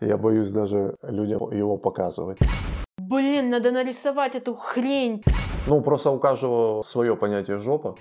Я 0.00 0.16
боюсь 0.16 0.50
даже 0.50 0.94
людям 1.02 1.50
его 1.50 1.76
показывать. 1.76 2.38
Блин, 2.98 3.50
надо 3.50 3.72
нарисовать 3.72 4.36
эту 4.36 4.54
хрень. 4.54 5.24
Ну, 5.66 5.80
просто 5.80 6.10
у 6.10 6.20
каждого 6.20 6.82
свое 6.82 7.16
понятие 7.16 7.58
жопа. 7.58 7.96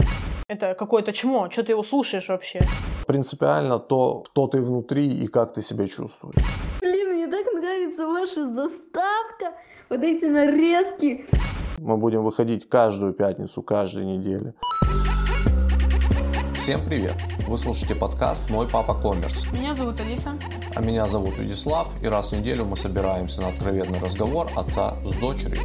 Это 0.48 0.76
какое-то 0.76 1.12
чмо. 1.12 1.50
Что 1.50 1.64
ты 1.64 1.72
его 1.72 1.84
слушаешь 1.84 2.30
вообще? 2.30 2.62
Принципиально 3.08 3.80
то, 3.80 4.20
кто 4.22 4.48
ты 4.48 4.62
внутри 4.62 5.08
и 5.08 5.28
как 5.28 5.54
ты 5.54 5.62
себя 5.64 5.88
чувствуешь. 5.88 6.36
Блин, 6.82 7.14
мне 7.14 7.28
так 7.28 7.52
нравится 7.54 8.06
ваша 8.06 8.48
заставка. 8.54 9.54
Вот 9.90 10.04
эти 10.04 10.26
нарезки. 10.26 11.26
Мы 11.80 11.98
будем 11.98 12.24
выходить 12.24 12.70
каждую 12.70 13.14
пятницу, 13.14 13.64
каждую 13.64 14.06
неделю. 14.06 14.54
Всем 16.68 16.84
привет! 16.86 17.16
Вы 17.48 17.58
слушаете 17.58 17.96
подкаст 17.96 18.50
«Мой 18.50 18.68
папа 18.70 18.94
коммерс». 18.94 19.46
Меня 19.54 19.74
зовут 19.74 20.02
Алиса. 20.02 20.32
А 20.76 20.82
меня 20.82 21.08
зовут 21.08 21.38
Вячеслав, 21.38 21.88
и 22.04 22.08
раз 22.08 22.34
в 22.34 22.38
неделю 22.38 22.66
мы 22.66 22.76
собираемся 22.76 23.40
на 23.40 23.48
откровенный 23.48 24.00
разговор 24.02 24.48
отца 24.54 25.02
с 25.06 25.16
дочерью. 25.16 25.62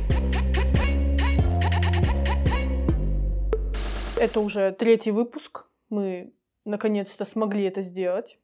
Это 4.16 4.38
уже 4.38 4.70
третий 4.70 5.10
выпуск. 5.10 5.64
Мы 5.88 6.36
наконец-то 6.64 7.24
смогли 7.24 7.64
это 7.64 7.82
сделать. 7.82 8.38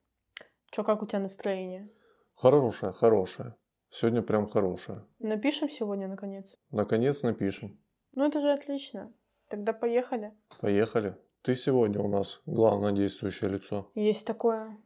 Чё, 0.72 0.82
как 0.82 1.00
у 1.04 1.06
тебя 1.06 1.20
настроение? 1.20 1.88
Хорошее, 2.34 2.90
хорошее. 2.90 3.54
Сегодня 3.88 4.20
прям 4.20 4.48
хорошее. 4.48 5.04
Напишем 5.20 5.70
сегодня, 5.70 6.08
наконец? 6.08 6.56
Наконец 6.72 7.22
напишем. 7.22 7.78
Ну, 8.16 8.26
это 8.26 8.40
же 8.40 8.52
отлично. 8.52 9.12
Тогда 9.48 9.72
поехали. 9.72 10.32
Поехали. 10.60 11.14
Ты 11.48 11.56
сегодня 11.56 11.98
у 12.02 12.08
нас 12.08 12.42
главное 12.44 12.92
действующее 12.92 13.48
лицо. 13.48 13.86
Есть 13.94 14.26
такое. 14.26 14.76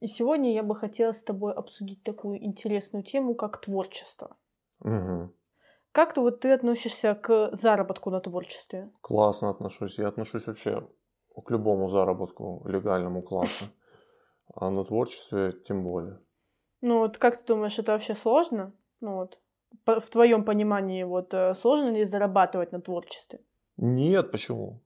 И 0.00 0.06
сегодня 0.06 0.54
я 0.54 0.62
бы 0.62 0.74
хотела 0.74 1.12
с 1.12 1.22
тобой 1.22 1.52
обсудить 1.52 2.02
такую 2.04 2.42
интересную 2.42 3.04
тему, 3.04 3.34
как 3.34 3.60
творчество. 3.60 4.34
Угу. 4.80 5.30
Как 5.92 6.14
ты 6.14 6.22
вот 6.22 6.40
ты 6.40 6.52
относишься 6.52 7.14
к 7.14 7.54
заработку 7.60 8.08
на 8.08 8.20
творчестве? 8.20 8.90
Классно 9.02 9.50
отношусь. 9.50 9.98
Я 9.98 10.08
отношусь 10.08 10.46
вообще 10.46 10.88
к 11.34 11.50
любому 11.50 11.88
заработку 11.88 12.62
легальному 12.66 13.20
классно. 13.20 13.66
А 14.54 14.70
на 14.70 14.86
творчестве 14.86 15.52
тем 15.68 15.84
более. 15.84 16.18
Ну 16.80 17.00
вот 17.00 17.18
как 17.18 17.36
ты 17.36 17.44
думаешь, 17.44 17.78
это 17.78 17.92
вообще 17.92 18.14
сложно? 18.14 18.72
Ну 19.02 19.16
вот 19.16 19.38
в 19.84 20.08
твоем 20.10 20.46
понимании 20.46 21.02
вот 21.02 21.34
э, 21.34 21.54
сложно 21.60 21.90
ли 21.90 22.06
зарабатывать 22.06 22.72
на 22.72 22.80
творчестве? 22.80 23.40
Нет, 23.76 24.32
почему? 24.32 24.80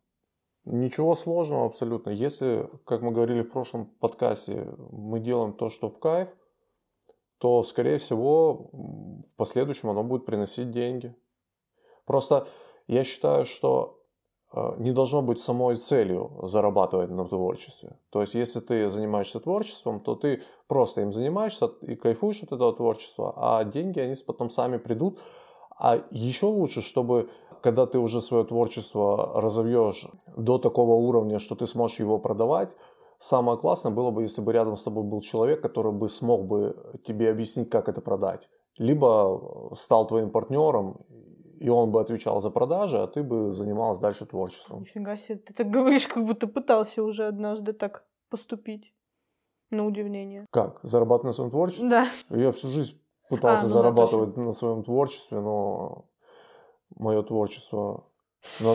Ничего 0.64 1.16
сложного 1.16 1.66
абсолютно. 1.66 2.11
Если, 2.11 2.69
как 2.84 3.00
мы 3.00 3.12
говорили 3.12 3.42
в 3.42 3.50
прошлом 3.50 3.86
подкасте, 3.86 4.69
мы 4.91 5.19
делаем 5.19 5.55
то, 5.55 5.70
что 5.70 5.89
в 5.89 5.98
кайф, 5.98 6.28
то, 7.39 7.62
скорее 7.62 7.98
всего, 7.98 8.69
в 8.72 9.36
последующем 9.36 9.88
оно 9.88 10.05
будет 10.05 10.27
приносить 10.27 10.70
деньги. 10.70 11.14
Просто 12.05 12.47
я 12.86 13.05
считаю, 13.05 13.47
что 13.47 14.00
э, 14.53 14.75
не 14.77 14.92
должно 14.92 15.22
быть 15.22 15.41
самой 15.41 15.77
целью 15.77 16.38
зарабатывать 16.42 17.08
на 17.11 17.25
творчестве. 17.27 17.97
То 18.11 18.20
есть, 18.20 18.34
если 18.34 18.61
ты 18.61 18.91
занимаешься 18.91 19.41
творчеством, 19.41 20.00
то 20.00 20.14
ты 20.14 20.42
просто 20.69 21.00
им 21.00 21.12
занимаешься 21.12 21.66
и 21.81 21.94
кайфуешь 21.94 22.42
от 22.42 22.53
этого 22.53 22.75
творчества, 22.75 23.33
а 23.36 23.64
деньги, 23.64 24.00
они 24.00 24.14
потом 24.27 24.50
сами 24.50 24.77
придут. 24.77 25.19
А 25.78 26.05
еще 26.11 26.44
лучше, 26.47 26.83
чтобы 26.83 27.31
когда 27.62 27.86
ты 27.86 27.98
уже 27.98 28.20
свое 28.20 28.44
творчество 28.44 29.41
разовьешь 29.41 30.06
до 30.36 30.58
такого 30.58 30.94
уровня, 30.94 31.39
что 31.39 31.55
ты 31.55 31.66
сможешь 31.66 32.00
его 32.00 32.19
продавать, 32.19 32.77
самое 33.19 33.58
классное 33.58 33.92
было 33.92 34.11
бы, 34.11 34.22
если 34.22 34.42
бы 34.42 34.53
рядом 34.53 34.77
с 34.77 34.83
тобой 34.83 35.05
был 35.05 35.20
человек, 35.20 35.61
который 35.61 35.92
бы 35.92 36.08
смог 36.08 36.47
бы 36.47 37.00
тебе 37.05 37.31
объяснить, 37.31 37.70
как 37.70 37.88
это 37.88 38.00
продать. 38.00 38.48
Либо 38.77 39.72
стал 39.77 40.06
твоим 40.06 40.31
партнером, 40.31 41.05
и 41.61 41.69
он 41.69 41.91
бы 41.91 42.00
отвечал 42.00 42.41
за 42.41 42.50
продажи, 42.50 42.97
а 42.97 43.06
ты 43.06 43.22
бы 43.22 43.53
занималась 43.53 43.98
дальше 43.98 44.25
творчеством. 44.27 44.81
Нифига 44.81 45.16
себе, 45.16 45.36
ты 45.36 45.53
так 45.53 45.69
говоришь, 45.69 46.09
как 46.09 46.25
будто 46.25 46.47
пытался 46.47 47.03
уже 47.03 47.26
однажды 47.26 47.72
так 47.72 48.04
поступить. 48.31 48.94
На 49.70 49.87
удивление. 49.87 50.47
Как? 50.50 50.81
Зарабатывать 50.82 51.26
на 51.26 51.32
своем 51.32 51.50
творчестве? 51.50 51.88
Да. 51.88 52.09
Я 52.31 52.50
всю 52.50 52.69
жизнь 52.69 53.00
пытался 53.28 53.66
а, 53.66 53.69
ну 53.69 53.72
зарабатывать 53.75 54.34
да, 54.34 54.43
на 54.43 54.53
своем 54.53 54.82
творчестве, 54.82 55.38
но 55.38 56.06
мое 56.97 57.23
творчество 57.23 58.05
на, 58.61 58.75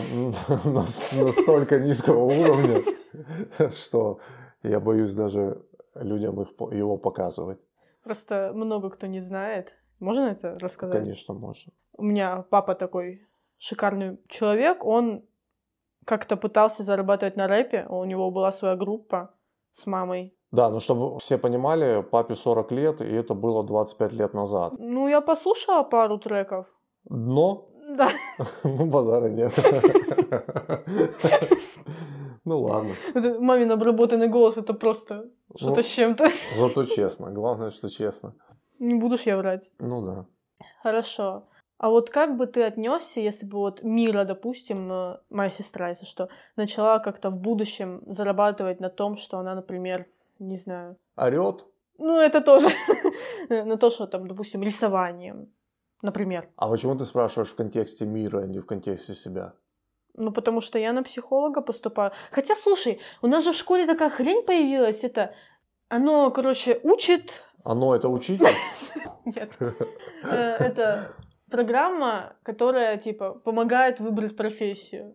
на, 0.70 0.84
настолько 1.24 1.78
низкого 1.78 2.24
уровня, 2.24 2.82
что 3.70 4.20
я 4.62 4.80
боюсь 4.80 5.14
даже 5.14 5.62
людям 5.94 6.40
их, 6.40 6.48
его 6.72 6.96
показывать. 6.96 7.58
Просто 8.02 8.52
много 8.54 8.90
кто 8.90 9.06
не 9.06 9.20
знает. 9.20 9.72
Можно 9.98 10.28
это 10.28 10.58
рассказать? 10.58 11.00
Конечно, 11.00 11.34
можно. 11.34 11.72
У 11.96 12.02
меня 12.02 12.44
папа 12.50 12.74
такой 12.74 13.26
шикарный 13.58 14.18
человек. 14.28 14.84
Он 14.84 15.24
как-то 16.04 16.36
пытался 16.36 16.84
зарабатывать 16.84 17.36
на 17.36 17.48
рэпе. 17.48 17.86
У 17.88 18.04
него 18.04 18.30
была 18.30 18.52
своя 18.52 18.76
группа 18.76 19.34
с 19.72 19.86
мамой. 19.86 20.34
Да, 20.52 20.70
ну 20.70 20.78
чтобы 20.78 21.18
все 21.18 21.38
понимали, 21.38 22.02
папе 22.02 22.34
40 22.34 22.72
лет, 22.72 23.00
и 23.00 23.12
это 23.12 23.34
было 23.34 23.64
25 23.64 24.12
лет 24.12 24.34
назад. 24.34 24.74
Ну, 24.78 25.08
я 25.08 25.20
послушала 25.20 25.82
пару 25.82 26.18
треков. 26.18 26.66
Но 27.08 27.68
да. 27.86 28.10
Ну, 28.64 28.86
базара 28.90 29.28
нет. 29.28 29.52
Ну 32.44 32.60
ладно. 32.60 32.94
Мамин 33.14 33.70
обработанный 33.70 34.28
голос 34.28 34.56
это 34.56 34.72
просто 34.72 35.28
что-то 35.56 35.82
с 35.82 35.86
чем-то. 35.86 36.28
Зато 36.54 36.84
честно. 36.84 37.30
Главное, 37.30 37.70
что 37.70 37.88
честно. 37.90 38.34
Не 38.78 38.94
буду 38.94 39.18
я 39.24 39.36
врать. 39.36 39.68
Ну 39.78 40.02
да. 40.04 40.26
Хорошо. 40.82 41.48
А 41.78 41.90
вот 41.90 42.10
как 42.10 42.36
бы 42.36 42.46
ты 42.46 42.62
отнесся, 42.62 43.20
если 43.20 43.44
бы 43.44 43.58
вот 43.58 43.82
Мира, 43.82 44.24
допустим, 44.24 44.90
э, 44.90 45.18
моя 45.28 45.50
сестра, 45.50 45.90
если 45.90 46.06
что, 46.06 46.28
начала 46.56 47.00
как-то 47.00 47.30
в 47.30 47.36
будущем 47.36 48.02
зарабатывать 48.06 48.80
на 48.80 48.88
том, 48.88 49.16
что 49.16 49.38
она, 49.38 49.54
например, 49.54 50.06
не 50.38 50.56
знаю... 50.56 50.96
Орет? 51.16 51.66
Ну, 51.98 52.18
это 52.18 52.40
тоже. 52.40 52.68
на 53.48 53.76
то, 53.76 53.90
что 53.90 54.06
там, 54.06 54.26
допустим, 54.26 54.62
рисованием 54.62 55.48
например. 56.02 56.48
А 56.56 56.68
почему 56.68 56.94
ты 56.96 57.04
спрашиваешь 57.04 57.50
в 57.50 57.56
контексте 57.56 58.06
мира, 58.06 58.42
а 58.42 58.46
не 58.46 58.60
в 58.60 58.66
контексте 58.66 59.14
себя? 59.14 59.54
Ну, 60.14 60.32
потому 60.32 60.60
что 60.60 60.78
я 60.78 60.92
на 60.92 61.02
психолога 61.02 61.60
поступаю. 61.60 62.12
Хотя, 62.30 62.54
слушай, 62.54 63.00
у 63.22 63.26
нас 63.26 63.44
же 63.44 63.52
в 63.52 63.56
школе 63.56 63.86
такая 63.86 64.10
хрень 64.10 64.42
появилась, 64.42 65.04
это... 65.04 65.34
Оно, 65.88 66.30
короче, 66.30 66.80
учит... 66.82 67.44
Оно 67.62 67.94
это 67.94 68.08
учитель? 68.08 68.46
Нет. 69.24 69.52
Э, 70.24 70.56
это 70.58 71.12
программа, 71.50 72.34
которая, 72.42 72.96
типа, 72.96 73.32
помогает 73.34 74.00
выбрать 74.00 74.36
профессию. 74.36 75.14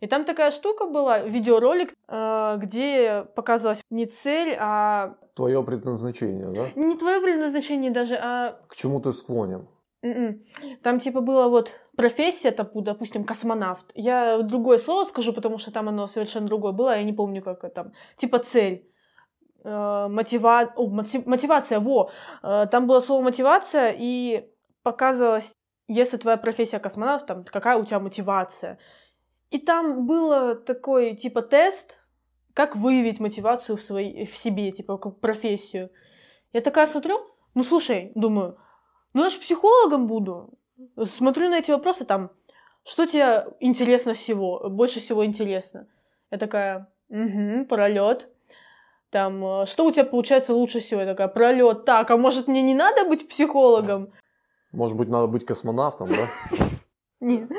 И 0.00 0.06
там 0.06 0.24
такая 0.24 0.50
штука 0.50 0.86
была, 0.86 1.20
видеоролик, 1.20 1.94
э, 2.08 2.58
где 2.58 3.24
показывалась 3.34 3.82
не 3.88 4.06
цель, 4.06 4.56
а... 4.58 5.14
Твое 5.34 5.62
предназначение, 5.62 6.48
да? 6.48 6.70
Не 6.74 6.96
твое 6.96 7.20
предназначение 7.20 7.90
даже, 7.90 8.16
а... 8.16 8.58
К 8.68 8.76
чему 8.76 9.00
ты 9.00 9.12
склонен? 9.12 9.66
М-м. 10.02 10.44
Там 10.82 10.98
типа 11.00 11.20
было 11.20 11.48
вот 11.48 11.70
профессия, 11.96 12.50
допустим, 12.50 13.24
космонавт. 13.24 13.92
Я 13.94 14.42
другое 14.42 14.78
слово 14.78 15.04
скажу, 15.04 15.32
потому 15.32 15.58
что 15.58 15.72
там 15.72 15.88
оно 15.88 16.06
совершенно 16.08 16.46
другое 16.46 16.72
было, 16.72 16.96
я 16.96 17.02
не 17.04 17.12
помню, 17.12 17.42
как 17.42 17.64
это 17.64 17.74
там. 17.74 17.92
Типа 18.16 18.38
цель. 18.40 18.88
Э, 19.64 20.08
мотива... 20.08 20.72
О, 20.76 20.88
мотивация, 20.88 21.78
во. 21.78 22.10
Э, 22.42 22.66
там 22.70 22.86
было 22.86 23.00
слово 23.00 23.22
мотивация, 23.22 23.94
и 23.96 24.48
показывалось, 24.82 25.52
если 25.86 26.16
твоя 26.16 26.36
профессия 26.36 26.80
космонавт, 26.80 27.26
там, 27.26 27.44
какая 27.44 27.76
у 27.76 27.84
тебя 27.84 28.00
мотивация. 28.00 28.78
И 29.50 29.58
там 29.58 30.06
было 30.06 30.56
такой, 30.56 31.14
типа, 31.14 31.42
тест, 31.42 32.00
как 32.54 32.74
выявить 32.74 33.20
мотивацию 33.20 33.76
в, 33.76 33.82
своей, 33.82 34.26
в 34.26 34.36
себе, 34.36 34.72
типа, 34.72 34.98
как 34.98 35.20
профессию. 35.20 35.90
Я 36.52 36.60
такая 36.60 36.86
смотрю, 36.86 37.20
ну, 37.54 37.62
слушай, 37.62 38.10
думаю, 38.14 38.58
ну, 39.14 39.24
я 39.24 39.30
же 39.30 39.38
психологом 39.38 40.06
буду. 40.06 40.50
Смотрю 41.16 41.48
на 41.48 41.58
эти 41.58 41.70
вопросы, 41.70 42.04
там, 42.04 42.30
что 42.84 43.06
тебе 43.06 43.46
интересно 43.60 44.14
всего, 44.14 44.68
больше 44.68 45.00
всего 45.00 45.24
интересно? 45.24 45.86
Я 46.30 46.38
такая, 46.38 46.88
угу, 47.08 47.66
пролет. 47.66 48.28
Там, 49.10 49.44
э, 49.44 49.66
что 49.66 49.84
у 49.84 49.92
тебя 49.92 50.04
получается 50.04 50.54
лучше 50.54 50.80
всего? 50.80 51.00
Я 51.00 51.06
такая, 51.06 51.28
пролет. 51.28 51.84
Так, 51.84 52.10
а 52.10 52.16
может 52.16 52.48
мне 52.48 52.62
не 52.62 52.74
надо 52.74 53.04
быть 53.04 53.28
психологом? 53.28 54.12
Может 54.72 54.96
быть, 54.96 55.08
надо 55.08 55.26
быть 55.26 55.44
космонавтом, 55.44 56.08
да? 56.08 56.56
Нет. 57.20 57.50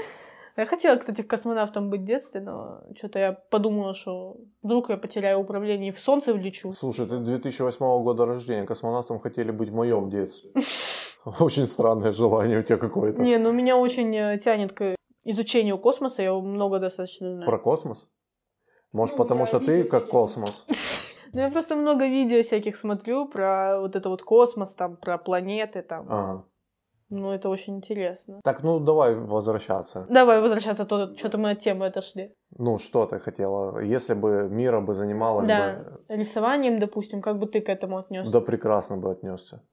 Я 0.57 0.65
хотела, 0.65 0.97
кстати, 0.97 1.21
космонавтом 1.21 1.89
быть 1.89 2.01
в 2.01 2.05
детстве, 2.05 2.41
но 2.41 2.81
что-то 2.95 3.19
я 3.19 3.31
подумала, 3.31 3.93
что 3.93 4.37
вдруг 4.61 4.89
я 4.89 4.97
потеряю 4.97 5.39
управление 5.39 5.89
и 5.89 5.91
в 5.91 5.99
солнце 5.99 6.33
влечу. 6.33 6.71
Слушай, 6.71 7.07
ты 7.07 7.17
2008 7.19 7.79
года 8.03 8.25
рождения, 8.25 8.65
космонавтом 8.65 9.19
хотели 9.19 9.51
быть 9.51 9.69
в 9.69 9.73
моем 9.73 10.09
детстве. 10.09 10.51
Очень 11.39 11.65
странное 11.65 12.11
желание 12.11 12.59
у 12.59 12.63
тебя 12.63 12.77
какое-то. 12.77 13.21
Не, 13.21 13.37
ну 13.37 13.51
меня 13.51 13.77
очень 13.77 14.15
э, 14.15 14.39
тянет 14.39 14.73
к 14.73 14.95
изучению 15.23 15.77
космоса, 15.77 16.21
я 16.21 16.33
много 16.33 16.79
достаточно 16.79 17.31
знаю. 17.31 17.45
Про 17.45 17.57
космос? 17.59 18.07
Может, 18.91 19.17
ну, 19.17 19.23
потому 19.23 19.45
что 19.45 19.59
ты 19.59 19.83
как 19.83 20.07
космос? 20.07 20.65
Ну, 21.35 21.41
я 21.41 21.49
просто 21.49 21.75
много 21.75 22.05
видео 22.05 22.43
всяких 22.43 22.75
смотрю 22.75 23.27
про 23.27 23.79
вот 23.81 23.95
это 23.95 24.07
вот 24.09 24.21
космос, 24.21 24.75
там, 24.75 24.97
про 24.97 25.17
планеты, 25.17 25.81
там. 25.81 26.05
Ага. 26.07 26.45
Ну, 27.09 27.31
это 27.31 27.49
очень 27.49 27.77
интересно. 27.77 28.39
Так, 28.43 28.61
ну 28.61 28.79
давай 28.79 29.15
возвращаться. 29.15 30.05
Давай 30.09 30.41
возвращаться, 30.41 30.85
то 30.85 31.15
что-то 31.17 31.39
мы 31.39 31.51
от 31.51 31.59
темы 31.59 31.87
отошли. 31.87 32.35
Ну, 32.57 32.77
что 32.77 33.07
ты 33.07 33.17
хотела? 33.17 33.79
Если 33.79 34.13
бы 34.13 34.47
мира 34.47 34.79
бы 34.79 34.93
занималась 34.93 35.47
Да. 35.47 35.75
бы... 36.07 36.15
Рисованием, 36.15 36.79
допустим, 36.79 37.21
как 37.21 37.39
бы 37.39 37.47
ты 37.47 37.61
к 37.61 37.69
этому 37.69 37.97
отнесся? 37.97 38.31
Да 38.31 38.39
прекрасно 38.39 38.97
бы 38.97 39.11
отнесся. 39.11 39.63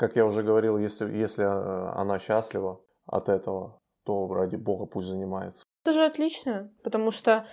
Как 0.00 0.16
я 0.16 0.24
уже 0.24 0.42
говорил, 0.42 0.78
если, 0.78 1.14
если 1.14 1.44
э, 1.44 1.90
она 2.00 2.18
счастлива 2.18 2.80
от 3.04 3.28
этого, 3.28 3.78
то 4.04 4.32
ради 4.32 4.56
бога 4.56 4.86
пусть 4.86 5.08
занимается. 5.08 5.66
Это 5.84 5.92
же 5.92 6.06
отлично, 6.06 6.70
потому 6.82 7.10
что, 7.12 7.44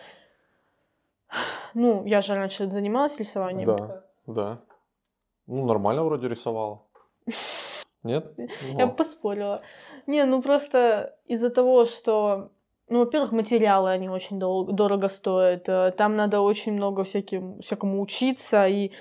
ну, 1.73 2.05
я 2.05 2.21
же 2.21 2.35
раньше 2.35 2.69
занималась 2.69 3.17
рисованием. 3.19 3.65
Да. 3.75 4.03
Да. 4.27 4.61
Ну, 5.47 5.65
нормально 5.65 6.05
вроде 6.05 6.29
рисовала. 6.29 6.83
Нет? 8.03 8.33
Ну, 8.37 8.45
Я 8.47 8.73
бы 8.75 8.79
ладно. 8.79 8.95
поспорила. 8.95 9.61
Не, 10.07 10.23
ну 10.25 10.41
просто 10.41 11.17
из-за 11.25 11.49
того, 11.49 11.83
что, 11.85 12.49
ну, 12.87 12.99
во-первых, 12.99 13.33
материалы, 13.33 13.89
они 13.89 14.07
очень 14.09 14.39
дол- 14.39 14.71
дорого 14.71 15.09
стоят. 15.09 15.67
э, 15.67 15.91
Там 15.97 16.15
надо 16.15 16.39
очень 16.39 16.71
много 16.73 17.03
всяким, 17.03 17.59
всякому 17.59 18.01
учиться. 18.01 18.67
И 18.67 18.91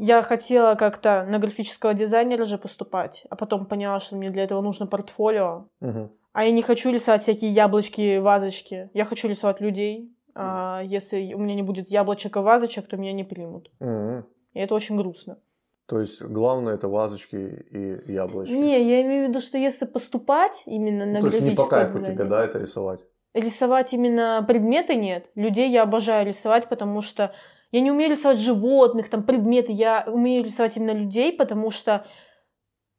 я 0.00 0.22
хотела 0.22 0.76
как-то 0.76 1.26
на 1.28 1.38
графического 1.38 1.92
дизайнера 1.92 2.46
же 2.46 2.56
поступать, 2.56 3.24
а 3.28 3.36
потом 3.36 3.66
поняла, 3.66 4.00
что 4.00 4.16
мне 4.16 4.30
для 4.30 4.44
этого 4.44 4.62
нужно 4.62 4.86
портфолио. 4.86 5.66
Мгм. 5.80 6.10
А 6.32 6.44
я 6.44 6.52
не 6.52 6.62
хочу 6.62 6.90
рисовать 6.90 7.22
всякие 7.22 7.50
яблочки, 7.50 8.18
вазочки. 8.18 8.88
Я 8.94 9.04
хочу 9.04 9.28
рисовать 9.28 9.60
людей. 9.60 10.10
А 10.34 10.80
если 10.82 11.34
у 11.34 11.38
меня 11.38 11.54
не 11.54 11.62
будет 11.62 11.88
яблочек 11.90 12.36
и 12.36 12.40
вазочек, 12.40 12.86
то 12.86 12.96
меня 12.96 13.12
не 13.12 13.24
примут. 13.24 13.70
Мгм. 13.78 14.24
И 14.54 14.60
это 14.60 14.74
очень 14.74 14.96
грустно. 14.96 15.38
То 15.86 16.00
есть 16.00 16.22
главное 16.22 16.74
это 16.74 16.88
вазочки 16.88 17.36
и 17.36 18.12
яблочки. 18.12 18.54
Не, 18.54 18.82
я 18.82 19.02
имею 19.02 19.26
в 19.26 19.28
виду, 19.28 19.40
что 19.40 19.58
если 19.58 19.84
поступать 19.84 20.62
именно 20.64 21.04
на 21.04 21.20
Ну, 21.20 21.28
То 21.28 21.36
есть 21.36 21.40
не 21.42 21.54
по 21.54 21.66
кайфу 21.66 21.98
тебе, 21.98 22.12
дизайне, 22.12 22.30
да, 22.30 22.44
это 22.44 22.58
рисовать? 22.58 23.00
Рисовать 23.34 23.92
именно 23.92 24.42
предметы 24.46 24.94
нет. 24.94 25.26
Людей 25.34 25.68
я 25.68 25.82
обожаю 25.82 26.26
рисовать, 26.26 26.68
потому 26.68 27.02
что 27.02 27.32
я 27.72 27.80
не 27.80 27.90
умею 27.90 28.10
рисовать 28.10 28.40
животных, 28.40 29.08
там 29.08 29.22
предметы. 29.22 29.72
Я 29.72 30.04
умею 30.06 30.44
рисовать 30.44 30.76
именно 30.76 30.92
людей, 30.92 31.32
потому 31.32 31.70
что 31.70 32.04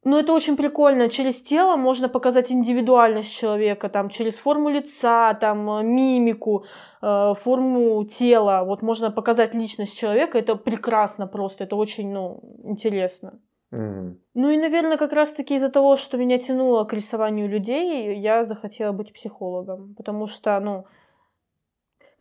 ну, 0.04 0.18
это 0.18 0.34
очень 0.34 0.58
прикольно. 0.58 1.10
Через 1.10 1.42
тело 1.42 1.76
можно 1.76 2.10
показать 2.10 2.52
индивидуальность 2.52 3.32
человека, 3.32 3.88
там, 3.88 4.10
через 4.10 4.36
форму 4.36 4.70
лица, 4.70 5.34
там, 5.36 5.70
э, 5.70 5.84
мимику, 5.84 6.66
э, 7.04 7.34
форму 7.40 8.04
тела. 8.06 8.64
Вот 8.64 8.82
можно 8.82 9.12
показать 9.12 9.54
личность 9.54 9.96
человека. 9.96 10.40
Это 10.40 10.56
прекрасно 10.56 11.28
просто. 11.28 11.66
Это 11.66 11.76
очень, 11.76 12.12
ну, 12.12 12.40
интересно. 12.64 13.40
Ну 13.72 14.50
и, 14.50 14.58
наверное, 14.58 14.98
как 14.98 15.14
раз-таки 15.14 15.56
из-за 15.56 15.70
того, 15.70 15.96
что 15.96 16.18
меня 16.18 16.40
тянуло 16.40 16.84
к 16.84 16.94
рисованию 16.94 17.48
людей, 17.48 18.20
я 18.20 18.46
захотела 18.46 18.92
быть 18.92 19.14
психологом. 19.14 19.94
Потому 19.96 20.28
что, 20.28 20.60
ну, 20.60 20.86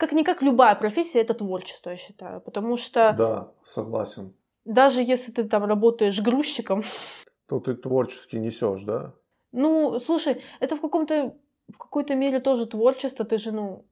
как-никак 0.01 0.43
любая 0.43 0.75
профессия— 0.75 1.21
это 1.21 1.35
творчество, 1.35 1.91
я 1.91 1.97
считаю. 1.97 2.41
Потому 2.41 2.77
что 2.77 3.15
Да, 3.19 3.53
согласен. 3.65 4.33
даже 4.65 5.03
если 5.03 5.31
ты 5.31 5.45
там 5.45 5.65
работаешь 5.65 6.21
грузчиком, 6.21 6.83
То 7.49 7.61
ты 7.61 7.75
творчески 7.75 8.37
несешь, 8.37 8.83
да? 8.85 9.13
ну, 9.53 9.99
слушай, 10.01 10.43
это 10.61 10.77
в 10.77 10.81
каком-то 10.81 11.35
в 11.73 11.79
какой-то 11.79 12.15
мере 12.15 12.41
тоже 12.41 12.67
творчество. 12.67 13.25
Ты 13.25 13.39
же, 13.39 13.53
ну... 13.53 13.85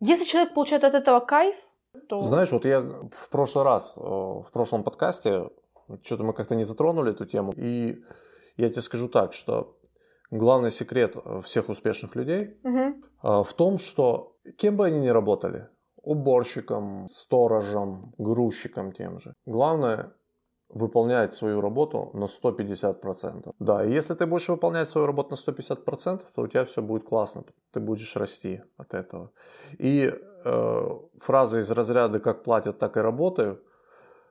Если 0.00 0.24
человек 0.24 0.54
получает 0.54 0.84
от 0.84 0.94
этого 0.94 1.20
кайф, 1.20 1.54
то... 2.08 2.22
Знаешь, 2.22 2.50
вот 2.52 2.64
я 2.64 2.80
в 2.80 3.28
прошлый 3.30 3.64
раз, 3.64 3.94
э, 3.96 4.00
в 4.00 4.48
прошлом 4.52 4.82
подкасте, 4.82 5.50
что-то 6.02 6.24
мы 6.24 6.32
как-то 6.32 6.54
не 6.54 6.64
затронули 6.64 7.12
эту 7.12 7.26
тему, 7.26 7.52
и 7.56 8.02
я 8.56 8.68
тебе 8.68 8.80
скажу 8.80 9.08
так, 9.08 9.32
что 9.32 9.76
главный 10.30 10.70
секрет 10.70 11.16
всех 11.44 11.68
успешных 11.68 12.16
людей 12.16 12.58
э, 12.64 12.92
в 13.22 13.52
том, 13.56 13.78
что 13.78 14.29
кем 14.56 14.76
бы 14.76 14.86
они 14.86 14.98
ни 14.98 15.08
работали, 15.08 15.68
уборщиком, 16.02 17.08
сторожем, 17.08 18.14
грузчиком 18.18 18.92
тем 18.92 19.18
же, 19.18 19.34
главное 19.46 20.12
выполнять 20.68 21.34
свою 21.34 21.60
работу 21.60 22.10
на 22.14 22.26
150%. 22.26 23.52
Да, 23.58 23.84
и 23.84 23.92
если 23.92 24.14
ты 24.14 24.26
будешь 24.26 24.48
выполнять 24.48 24.88
свою 24.88 25.06
работу 25.06 25.30
на 25.30 25.50
150%, 25.50 26.22
то 26.34 26.42
у 26.42 26.46
тебя 26.46 26.64
все 26.64 26.80
будет 26.80 27.04
классно, 27.04 27.44
ты 27.72 27.80
будешь 27.80 28.16
расти 28.16 28.62
от 28.76 28.94
этого. 28.94 29.32
И 29.78 30.12
э, 30.44 30.88
фраза 31.18 31.60
из 31.60 31.70
разряда 31.70 32.20
«как 32.20 32.44
платят, 32.44 32.78
так 32.78 32.96
и 32.96 33.00
работаю», 33.00 33.60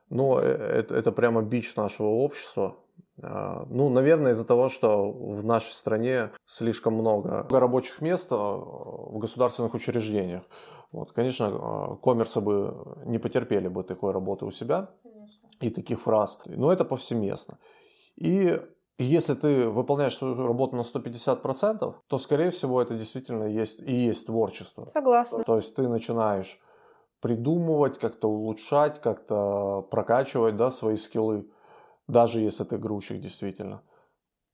ну, 0.08 0.38
э, 0.38 0.44
это, 0.44 0.94
это 0.94 1.12
прямо 1.12 1.42
бич 1.42 1.76
нашего 1.76 2.08
общества. 2.08 2.76
А, 3.22 3.66
Ну, 3.68 3.88
наверное, 3.88 4.32
из-за 4.32 4.44
того, 4.44 4.68
что 4.68 5.10
в 5.10 5.44
нашей 5.44 5.72
стране 5.72 6.30
слишком 6.46 6.94
много 6.94 7.46
рабочих 7.50 8.00
мест 8.00 8.28
а, 8.30 8.36
в 8.36 9.18
государственных 9.18 9.74
учреждениях. 9.74 10.42
Вот, 10.92 11.12
конечно, 11.12 11.48
а, 11.50 11.96
коммерсы 11.96 12.40
бы 12.40 12.96
не 13.06 13.18
потерпели 13.18 13.68
бы 13.68 13.82
такой 13.84 14.12
работы 14.12 14.44
у 14.44 14.50
себя 14.50 14.90
и 15.60 15.70
таких 15.70 16.00
фраз. 16.00 16.40
Но 16.46 16.72
это 16.72 16.84
повсеместно. 16.84 17.58
И 18.16 18.60
если 18.98 19.34
ты 19.34 19.68
выполняешь 19.68 20.16
свою 20.16 20.46
работу 20.46 20.76
на 20.76 20.82
150%, 20.82 21.94
то, 22.06 22.18
скорее 22.18 22.50
всего, 22.50 22.82
это 22.82 22.94
действительно 22.94 23.44
есть 23.44 23.80
и 23.80 23.94
есть 23.94 24.26
творчество. 24.26 24.88
Согласна. 24.92 25.44
То 25.44 25.56
есть 25.56 25.74
ты 25.74 25.88
начинаешь 25.88 26.60
придумывать, 27.20 27.98
как-то 27.98 28.28
улучшать, 28.28 29.00
как-то 29.00 29.86
прокачивать 29.90 30.56
да, 30.56 30.70
свои 30.70 30.96
скиллы, 30.96 31.46
даже 32.10 32.40
если 32.40 32.64
ты 32.64 32.78
грузчик 32.78 33.20
действительно 33.20 33.82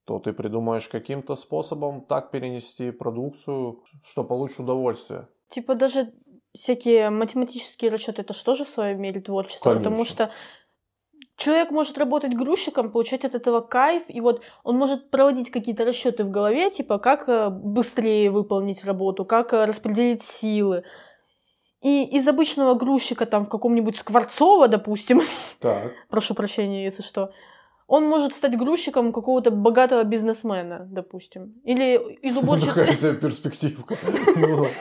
то 0.07 0.21
ты 0.21 0.33
придумаешь 0.33 0.89
каким-то 0.89 1.35
способом 1.35 2.01
так 2.01 2.31
перенести 2.31 2.93
продукцию, 2.93 3.83
что 4.05 4.23
получишь 4.23 4.61
удовольствие. 4.61 5.27
Типа 5.51 5.75
даже 5.75 6.13
всякие 6.55 7.11
математические 7.11 7.91
расчеты, 7.91 8.23
это 8.23 8.33
что 8.33 8.55
же 8.55 8.65
в 8.65 8.69
своей 8.69 8.95
мере 8.95 9.21
творчество? 9.21 9.75
Потому 9.75 9.97
Конечно. 9.97 10.15
что 10.15 10.31
человек 11.37 11.73
может 11.73 11.99
работать 11.99 12.35
грузчиком, 12.35 12.93
получать 12.93 13.25
от 13.25 13.35
этого 13.35 13.61
кайф, 13.61 14.05
и 14.07 14.21
вот 14.21 14.43
он 14.63 14.77
может 14.77 15.11
проводить 15.11 15.51
какие-то 15.51 15.85
расчеты 15.85 16.23
в 16.23 16.31
голове, 16.31 16.71
типа 16.71 16.99
как 16.99 17.29
э, 17.29 17.51
быстрее 17.51 18.31
выполнить 18.31 18.85
работу, 18.85 19.25
как 19.25 19.53
э, 19.53 19.65
распределить 19.65 20.23
силы. 20.23 20.85
И 21.83 22.05
из 22.05 22.27
обычного 22.27 22.75
грузчика 22.75 23.27
там 23.27 23.45
в 23.45 23.49
каком-нибудь 23.49 23.97
Скворцово, 23.99 24.69
допустим, 24.69 25.21
Так. 25.61 25.93
прошу 26.09 26.35
прощения, 26.35 26.85
если 26.85 27.03
что, 27.03 27.31
он 27.87 28.05
может 28.05 28.33
стать 28.33 28.57
грузчиком 28.59 29.13
какого-то 29.13 29.51
богатого 29.51 30.03
бизнесмена, 30.05 30.87
допустим. 30.91 31.55
Или 31.65 31.97
из 32.23 32.37
уборщицы... 32.37 32.71
Такая 32.75 32.93
себе 32.95 33.15
перспективка. 33.15 33.97
Ну, 34.37 34.67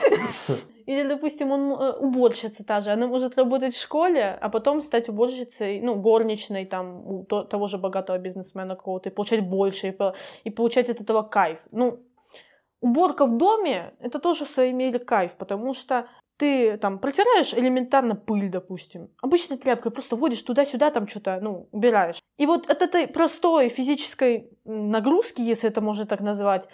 Или, 0.86 1.02
допустим, 1.08 1.50
он 1.50 1.72
э, 1.72 1.92
уборщица 1.98 2.64
та 2.64 2.80
же, 2.80 2.90
она 2.92 3.06
может 3.08 3.36
работать 3.36 3.74
в 3.74 3.80
школе, 3.80 4.38
а 4.40 4.48
потом 4.48 4.82
стать 4.82 5.08
уборщицей, 5.08 5.80
ну, 5.80 5.96
горничной 5.96 6.64
там 6.64 7.06
у 7.06 7.24
то- 7.24 7.42
того 7.42 7.66
же 7.66 7.76
богатого 7.76 8.18
бизнесмена 8.18 8.76
какого-то, 8.76 9.08
и 9.08 9.12
получать 9.12 9.40
больше, 9.40 9.96
и 10.44 10.50
получать 10.50 10.88
от 10.88 11.00
этого 11.00 11.22
кайф. 11.22 11.58
Ну, 11.72 11.98
уборка 12.80 13.26
в 13.26 13.36
доме— 13.36 13.94
это 14.00 14.20
тоже 14.20 14.44
в 14.44 14.50
своей 14.50 14.72
мере 14.72 15.00
кайф, 15.00 15.32
потому 15.38 15.74
что 15.74 16.06
ты 16.36 16.76
там 16.76 16.98
протираешь 16.98 17.54
элементарно 17.54 18.14
пыль, 18.14 18.50
допустим, 18.50 19.08
обычной 19.22 19.56
тряпкой, 19.56 19.90
просто 19.92 20.16
водишь 20.16 20.42
туда-сюда, 20.42 20.90
там 20.90 21.08
что-то, 21.08 21.38
ну, 21.40 21.68
убираешь. 21.72 22.20
И 22.36 22.46
вот 22.46 22.68
от 22.70 22.82
этой 22.82 23.06
простой 23.06 23.68
физической 23.68 24.50
нагрузки, 24.64 25.40
если 25.40 25.68
это 25.70 25.80
можно 25.80 26.06
так 26.06 26.20
назвать, 26.20 26.68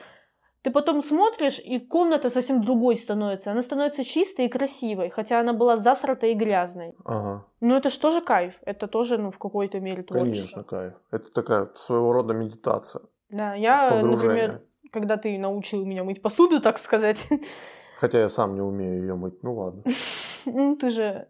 ты 0.62 0.71
потом 0.71 1.02
смотришь, 1.02 1.59
и 1.59 1.81
комната 1.81 2.31
совсем 2.31 2.62
другой 2.62 2.97
становится. 2.97 3.50
Она 3.50 3.62
становится 3.62 4.04
чистой 4.04 4.47
и 4.47 4.49
красивой, 4.49 5.11
хотя 5.11 5.40
она 5.40 5.52
была 5.52 5.76
засрата 5.76 6.26
и 6.28 6.35
грязной. 6.35 6.95
Ага, 7.04 7.45
Но 7.61 7.76
это 7.76 7.90
же 7.90 7.99
тоже 7.99 8.21
кайф. 8.21 8.54
Это 8.64 8.87
тоже, 8.87 9.19
ну, 9.19 9.31
в 9.33 9.38
какой-то 9.38 9.81
мере 9.81 10.02
творчество. 10.04 10.23
конечно, 10.35 10.62
кайф. 10.64 10.95
Это 11.11 11.33
такая 11.33 11.69
своего 11.75 12.12
рода 12.12 12.33
медитация, 12.33 13.02
Да, 13.28 13.54
я, 13.54 13.90
например, 13.90 14.11
погружение. 14.12 14.62
когда 14.92 15.16
ты 15.16 15.37
научил 15.37 15.85
меня 15.85 16.04
мыть 16.04 16.23
посуду, 16.23 16.61
так 16.61 16.78
сказать, 16.78 17.26
Хотя 17.96 18.20
я 18.20 18.28
сам 18.28 18.54
не 18.54 18.61
умею 18.61 19.00
ее 19.00 19.14
мыть, 19.14 19.42
ну 19.42 19.54
ладно. 19.54 19.82
ну, 20.46 20.76
ты 20.76 20.90
же 20.90 21.28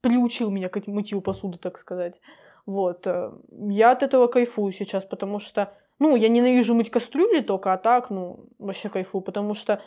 приучил 0.00 0.50
меня 0.50 0.68
к 0.68 0.86
мытью 0.86 1.20
посуды, 1.20 1.58
так 1.58 1.78
сказать. 1.78 2.14
Вот. 2.66 3.06
э, 3.06 3.32
Я 3.50 3.92
от 3.92 4.02
этого 4.02 4.26
кайфую 4.26 4.72
сейчас, 4.72 5.04
потому 5.04 5.40
что, 5.40 5.72
ну, 5.98 6.16
я 6.16 6.28
ненавижу 6.28 6.74
мыть 6.74 6.90
кастрюли 6.90 7.40
только, 7.40 7.72
а 7.72 7.78
так, 7.78 8.10
ну, 8.10 8.46
вообще 8.58 8.88
кайфую, 8.88 9.22
потому 9.22 9.54
что 9.54 9.80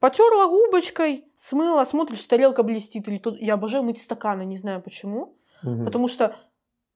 потерла 0.00 0.48
губочкой, 0.48 1.24
смыла, 1.36 1.84
смотришь, 1.86 2.26
тарелка 2.26 2.62
блестит. 2.62 3.08
Или 3.08 3.18
тут... 3.18 3.40
Я 3.40 3.54
обожаю 3.54 3.84
мыть 3.84 3.98
стаканы, 3.98 4.44
не 4.44 4.58
знаю 4.58 4.82
почему. 4.82 5.36
Мгм. 5.62 5.86
Потому 5.86 6.08
что 6.08 6.36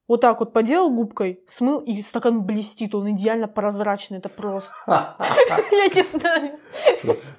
вот 0.08 0.22
так 0.22 0.40
вот 0.40 0.52
поделал 0.52 0.90
губкой, 0.90 1.44
смыл, 1.48 1.80
и 1.80 2.00
стакан 2.02 2.42
блестит, 2.42 2.94
он 2.94 3.10
идеально 3.12 3.46
прозрачный, 3.46 4.18
это 4.18 4.30
просто. 4.30 4.70
Я 4.86 5.86
не 5.86 6.18
знаю. 6.18 6.58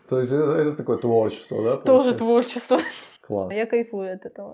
То 0.07 0.19
есть 0.19 0.31
это, 0.31 0.75
такое 0.75 0.97
творчество, 0.97 1.63
да? 1.63 1.77
Тоже 1.77 2.13
творчество. 2.13 2.79
Класс. 3.21 3.53
Я 3.53 3.65
кайфую 3.65 4.13
от 4.13 4.25
этого. 4.25 4.53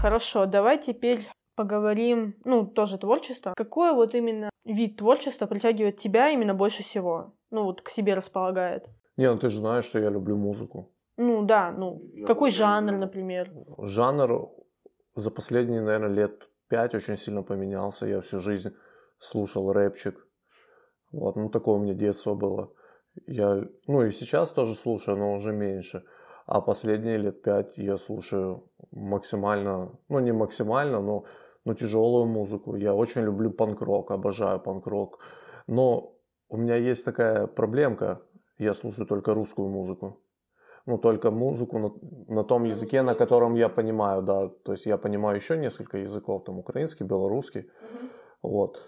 Хорошо, 0.00 0.46
давай 0.46 0.78
теперь 0.78 1.28
поговорим, 1.56 2.36
ну, 2.44 2.64
тоже 2.64 2.98
творчество. 2.98 3.52
Какой 3.56 3.92
вот 3.92 4.14
именно 4.14 4.50
вид 4.64 4.96
творчества 4.96 5.46
притягивает 5.46 5.98
тебя 5.98 6.30
именно 6.30 6.54
больше 6.54 6.84
всего? 6.84 7.34
Ну, 7.50 7.64
вот 7.64 7.82
к 7.82 7.88
себе 7.88 8.14
располагает. 8.14 8.86
Не, 9.16 9.28
ну 9.32 9.36
ты 9.36 9.48
же 9.48 9.58
знаешь, 9.58 9.84
что 9.84 9.98
я 9.98 10.10
люблю 10.10 10.36
музыку. 10.36 10.92
Ну, 11.16 11.42
да, 11.42 11.72
ну, 11.72 12.00
какой 12.28 12.52
жанр, 12.52 12.92
например? 12.92 13.52
Жанр 13.78 14.50
за 15.18 15.30
последние, 15.30 15.80
наверное, 15.80 16.08
лет 16.08 16.48
пять 16.68 16.94
очень 16.94 17.16
сильно 17.16 17.42
поменялся. 17.42 18.06
Я 18.06 18.20
всю 18.20 18.38
жизнь 18.38 18.70
слушал 19.18 19.72
рэпчик. 19.72 20.26
Вот, 21.10 21.36
ну, 21.36 21.48
такое 21.48 21.74
у 21.76 21.78
меня 21.78 21.94
детство 21.94 22.34
было. 22.34 22.72
Я, 23.26 23.64
ну, 23.86 24.04
и 24.04 24.12
сейчас 24.12 24.50
тоже 24.50 24.74
слушаю, 24.74 25.16
но 25.16 25.34
уже 25.34 25.52
меньше. 25.52 26.04
А 26.46 26.60
последние 26.60 27.16
лет 27.18 27.42
пять 27.42 27.76
я 27.76 27.96
слушаю 27.96 28.70
максимально, 28.92 29.98
ну, 30.08 30.20
не 30.20 30.32
максимально, 30.32 31.00
но, 31.00 31.24
но 31.64 31.74
тяжелую 31.74 32.26
музыку. 32.26 32.76
Я 32.76 32.94
очень 32.94 33.22
люблю 33.22 33.50
панк-рок, 33.50 34.12
обожаю 34.12 34.60
панк-рок. 34.60 35.18
Но 35.66 36.14
у 36.48 36.56
меня 36.56 36.76
есть 36.76 37.04
такая 37.04 37.46
проблемка. 37.46 38.22
Я 38.56 38.72
слушаю 38.72 39.06
только 39.06 39.34
русскую 39.34 39.68
музыку. 39.68 40.20
Ну, 40.88 40.96
только 40.96 41.30
музыку 41.30 41.78
на, 41.78 41.90
на 42.34 42.44
том 42.44 42.64
языке, 42.64 43.02
на 43.02 43.14
котором 43.14 43.56
я 43.56 43.68
понимаю, 43.68 44.22
да. 44.22 44.48
То 44.48 44.72
есть 44.72 44.86
я 44.86 44.96
понимаю 44.96 45.36
еще 45.36 45.58
несколько 45.58 45.98
языков, 45.98 46.44
там 46.44 46.58
украинский, 46.58 47.04
белорусский. 47.04 47.60
Mm-hmm. 47.60 48.08
Вот. 48.42 48.78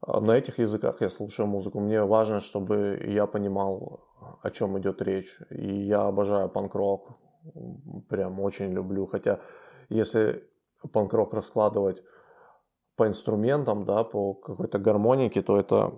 А 0.00 0.20
на 0.20 0.30
этих 0.30 0.60
языках 0.60 1.00
я 1.00 1.08
слушаю 1.08 1.48
музыку. 1.48 1.80
Мне 1.80 2.04
важно, 2.04 2.38
чтобы 2.38 3.02
я 3.04 3.26
понимал, 3.26 4.06
о 4.42 4.50
чем 4.50 4.78
идет 4.78 5.02
речь. 5.02 5.40
И 5.50 5.86
я 5.88 6.06
обожаю 6.06 6.48
панк-рок. 6.48 7.18
Прям 8.08 8.38
очень 8.38 8.72
люблю. 8.72 9.06
Хотя, 9.06 9.40
если 9.88 10.44
панк-рок 10.92 11.34
раскладывать 11.34 12.00
по 12.94 13.08
инструментам, 13.08 13.84
да, 13.84 14.04
по 14.04 14.34
какой-то 14.34 14.78
гармонике, 14.78 15.42
то 15.42 15.58
это, 15.58 15.94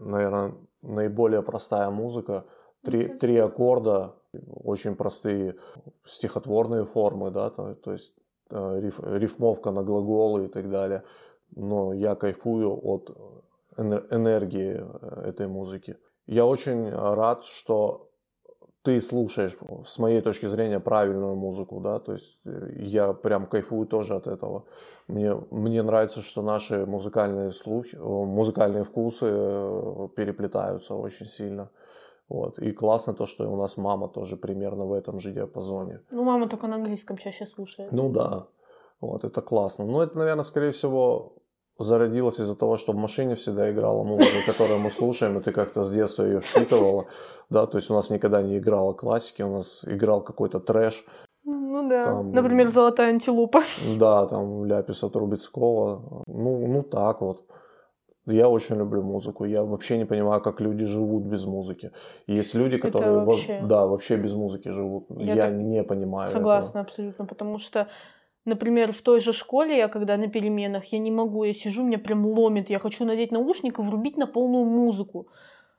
наверное, 0.00 0.54
наиболее 0.82 1.42
простая 1.42 1.90
музыка. 1.90 2.44
Три, 2.82 3.06
три 3.06 3.36
аккорда, 3.38 4.16
очень 4.46 4.96
простые 4.96 5.56
стихотворные 6.04 6.84
формы, 6.84 7.30
да, 7.30 7.50
то, 7.50 7.74
то 7.74 7.92
есть 7.92 8.14
э, 8.50 8.80
риф, 8.80 9.00
рифмовка 9.02 9.70
на 9.70 9.82
глаголы 9.82 10.46
и 10.46 10.48
так 10.48 10.70
далее. 10.70 11.02
Но 11.54 11.92
я 11.92 12.14
кайфую 12.14 12.78
от 12.82 13.16
энергии 13.76 14.80
э, 14.80 15.28
этой 15.28 15.48
музыки. 15.48 15.96
Я 16.26 16.44
очень 16.44 16.90
рад, 16.90 17.44
что 17.44 18.10
ты 18.82 19.00
слушаешь, 19.00 19.58
с 19.84 19.98
моей 19.98 20.20
точки 20.20 20.46
зрения, 20.46 20.78
правильную 20.78 21.34
музыку, 21.34 21.80
да, 21.80 21.98
то 21.98 22.12
есть 22.12 22.38
э, 22.44 22.70
я 22.78 23.12
прям 23.12 23.46
кайфую 23.46 23.86
тоже 23.86 24.14
от 24.14 24.26
этого. 24.26 24.64
Мне, 25.08 25.34
мне 25.50 25.82
нравится, 25.82 26.22
что 26.22 26.42
наши 26.42 26.86
музыкальные 26.86 27.50
слухи, 27.50 27.96
музыкальные 27.96 28.84
вкусы 28.84 29.26
переплетаются 30.14 30.94
очень 30.94 31.26
сильно. 31.26 31.70
Вот. 32.28 32.58
И 32.58 32.72
классно 32.72 33.14
то, 33.14 33.26
что 33.26 33.50
у 33.50 33.56
нас 33.56 33.76
мама 33.76 34.08
тоже 34.08 34.36
примерно 34.36 34.84
в 34.84 34.92
этом 34.92 35.20
же 35.20 35.32
диапазоне. 35.32 36.00
Ну, 36.10 36.24
мама 36.24 36.48
только 36.48 36.66
на 36.66 36.76
английском 36.76 37.16
чаще 37.16 37.46
слушает. 37.46 37.92
Ну 37.92 38.08
да. 38.08 38.46
Вот, 39.00 39.24
это 39.24 39.42
классно. 39.42 39.84
Но 39.84 40.02
это, 40.02 40.18
наверное, 40.18 40.44
скорее 40.44 40.72
всего, 40.72 41.36
зародилась 41.78 42.40
из-за 42.40 42.56
того, 42.56 42.76
что 42.76 42.92
в 42.92 42.96
машине 42.96 43.34
всегда 43.34 43.70
играла 43.70 44.02
музыка, 44.02 44.44
которую 44.46 44.80
мы 44.80 44.90
слушаем, 44.90 45.38
и 45.38 45.42
ты 45.42 45.52
как-то 45.52 45.82
с 45.82 45.92
детства 45.92 46.24
ее 46.24 46.40
впитывала, 46.40 47.06
да, 47.50 47.66
то 47.66 47.78
есть 47.78 47.90
у 47.90 47.94
нас 47.94 48.10
никогда 48.10 48.42
не 48.42 48.58
играла 48.58 48.92
классики, 48.92 49.42
у 49.42 49.52
нас 49.52 49.84
играл 49.86 50.22
какой-то 50.22 50.58
трэш. 50.58 51.04
Ну 51.44 51.88
да, 51.88 52.06
там, 52.06 52.32
например, 52.32 52.72
«Золотая 52.72 53.10
антилопа». 53.10 53.62
Да, 53.98 54.26
там 54.26 54.64
Ляписа 54.64 55.08
Трубецкого, 55.10 56.24
ну, 56.26 56.66
ну 56.66 56.82
так 56.82 57.20
вот. 57.20 57.44
Я 58.26 58.48
очень 58.48 58.76
люблю 58.76 59.02
музыку. 59.02 59.44
Я 59.44 59.62
вообще 59.62 59.98
не 59.98 60.04
понимаю, 60.04 60.40
как 60.40 60.60
люди 60.60 60.84
живут 60.84 61.24
без 61.24 61.44
музыки. 61.44 61.92
Есть 62.26 62.54
люди, 62.54 62.76
которые 62.76 63.24
вообще... 63.24 63.60
да, 63.62 63.86
вообще 63.86 64.16
без 64.16 64.34
музыки 64.34 64.70
живут. 64.70 65.06
Я, 65.10 65.34
я 65.34 65.50
не 65.50 65.84
понимаю. 65.84 66.32
Согласна 66.32 66.68
этого. 66.70 66.84
абсолютно, 66.84 67.26
потому 67.26 67.58
что 67.58 67.88
Например, 68.46 68.92
в 68.92 69.02
той 69.02 69.20
же 69.20 69.32
школе, 69.32 69.76
я 69.76 69.88
когда 69.88 70.16
на 70.16 70.28
переменах, 70.28 70.84
я 70.92 71.00
не 71.00 71.10
могу, 71.10 71.42
я 71.42 71.52
сижу, 71.52 71.82
меня 71.82 71.98
прям 71.98 72.24
ломит, 72.24 72.70
я 72.70 72.78
хочу 72.78 73.04
надеть 73.04 73.32
наушник 73.32 73.80
и 73.80 73.82
врубить 73.82 74.16
на 74.16 74.28
полную 74.28 74.64
музыку. 74.64 75.26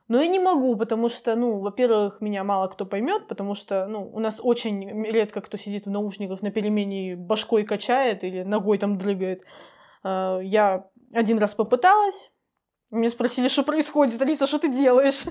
Но 0.10 0.22
я 0.22 0.28
не 0.28 0.40
могу, 0.40 0.76
потому 0.76 1.08
что, 1.08 1.36
ну, 1.36 1.60
во-первых, 1.60 2.20
меня 2.20 2.44
мало 2.44 2.68
кто 2.68 2.86
поймет, 2.86 3.28
потому 3.30 3.56
что, 3.56 3.88
ну, 3.88 4.10
у 4.14 4.20
нас 4.20 4.42
очень 4.42 5.06
редко 5.06 5.40
кто 5.40 5.58
сидит 5.58 5.86
в 5.86 5.90
наушниках 5.90 6.42
на 6.42 6.52
перемене 6.52 7.12
и 7.12 7.16
башкой 7.16 7.64
качает 7.64 8.26
или 8.26 8.44
ногой 8.44 8.78
там 8.78 8.98
дрыгает. 8.98 9.44
А, 10.04 10.40
я 10.40 10.88
один 11.14 11.40
раз 11.40 11.54
попыталась, 11.54 12.32
меня 12.96 13.10
спросили, 13.10 13.50
что 13.50 13.64
происходит, 13.64 14.22
Алиса, 14.22 14.48
что 14.48 14.60
ты 14.60 14.70
делаешь? 14.70 15.26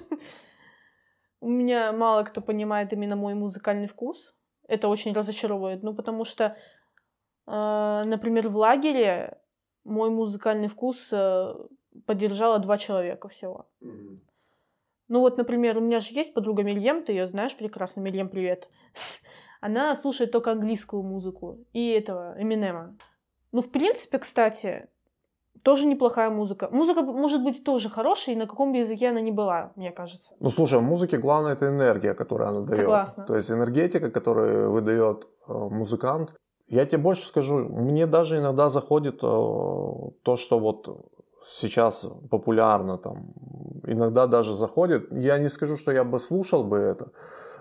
У 1.40 1.48
меня 1.48 1.92
мало 1.92 2.24
кто 2.24 2.40
понимает 2.40 2.92
именно 2.92 3.16
мой 3.16 3.34
музыкальный 3.34 3.86
вкус. 3.86 4.34
Это 4.68 4.88
очень 4.88 5.12
разочаровывает, 5.12 5.82
ну, 5.82 5.94
потому 5.94 6.24
что 6.24 6.56
а, 7.46 8.04
например, 8.04 8.48
в 8.48 8.56
лагере 8.56 9.38
мой 9.84 10.10
музыкальный 10.10 10.68
вкус 10.68 11.08
э, 11.12 11.54
поддержало 12.04 12.58
два 12.58 12.76
человека 12.76 13.28
всего. 13.28 13.68
Mm-hmm. 13.82 14.18
Ну 15.08 15.20
вот, 15.20 15.36
например, 15.36 15.78
у 15.78 15.80
меня 15.80 16.00
же 16.00 16.12
есть 16.12 16.34
подруга 16.34 16.64
Мильем, 16.64 17.04
ты 17.04 17.12
ее 17.12 17.28
знаешь 17.28 17.56
прекрасно, 17.56 18.00
Мильем, 18.00 18.28
привет. 18.28 18.68
Она 19.60 19.94
слушает 19.94 20.32
только 20.32 20.52
английскую 20.52 21.04
музыку 21.04 21.64
и 21.72 21.90
этого, 21.90 22.34
Эминема. 22.36 22.98
Ну, 23.52 23.62
в 23.62 23.70
принципе, 23.70 24.18
кстати, 24.18 24.88
тоже 25.62 25.86
неплохая 25.86 26.30
музыка. 26.30 26.68
Музыка 26.70 27.02
может 27.02 27.42
быть 27.42 27.64
тоже 27.64 27.88
хорошей, 27.88 28.36
на 28.36 28.46
каком 28.46 28.72
бы 28.72 28.78
языке 28.78 29.10
она 29.10 29.20
ни 29.20 29.30
была, 29.30 29.72
мне 29.76 29.92
кажется. 29.92 30.32
Ну, 30.40 30.50
слушай, 30.50 30.78
в 30.78 30.82
музыке 30.82 31.18
главное 31.18 31.52
это 31.52 31.68
энергия, 31.68 32.14
которую 32.14 32.48
она 32.48 32.60
дает. 32.60 32.80
Согласна. 32.80 33.24
То 33.24 33.36
есть 33.36 33.50
энергетика, 33.50 34.10
которую 34.10 34.72
выдает 34.72 35.26
э, 35.48 35.52
музыкант, 35.52 36.34
я 36.68 36.84
тебе 36.84 36.98
больше 36.98 37.26
скажу, 37.26 37.58
мне 37.58 38.06
даже 38.06 38.38
иногда 38.38 38.68
заходит 38.68 39.16
э, 39.16 39.18
то, 39.18 40.36
что 40.36 40.58
вот 40.58 40.88
сейчас 41.48 42.06
популярно 42.30 42.98
там, 42.98 43.32
иногда 43.86 44.26
даже 44.26 44.54
заходит. 44.54 45.12
Я 45.12 45.38
не 45.38 45.48
скажу, 45.48 45.76
что 45.76 45.92
я 45.92 46.04
бы 46.04 46.18
слушал 46.18 46.64
бы 46.64 46.76
это, 46.76 47.12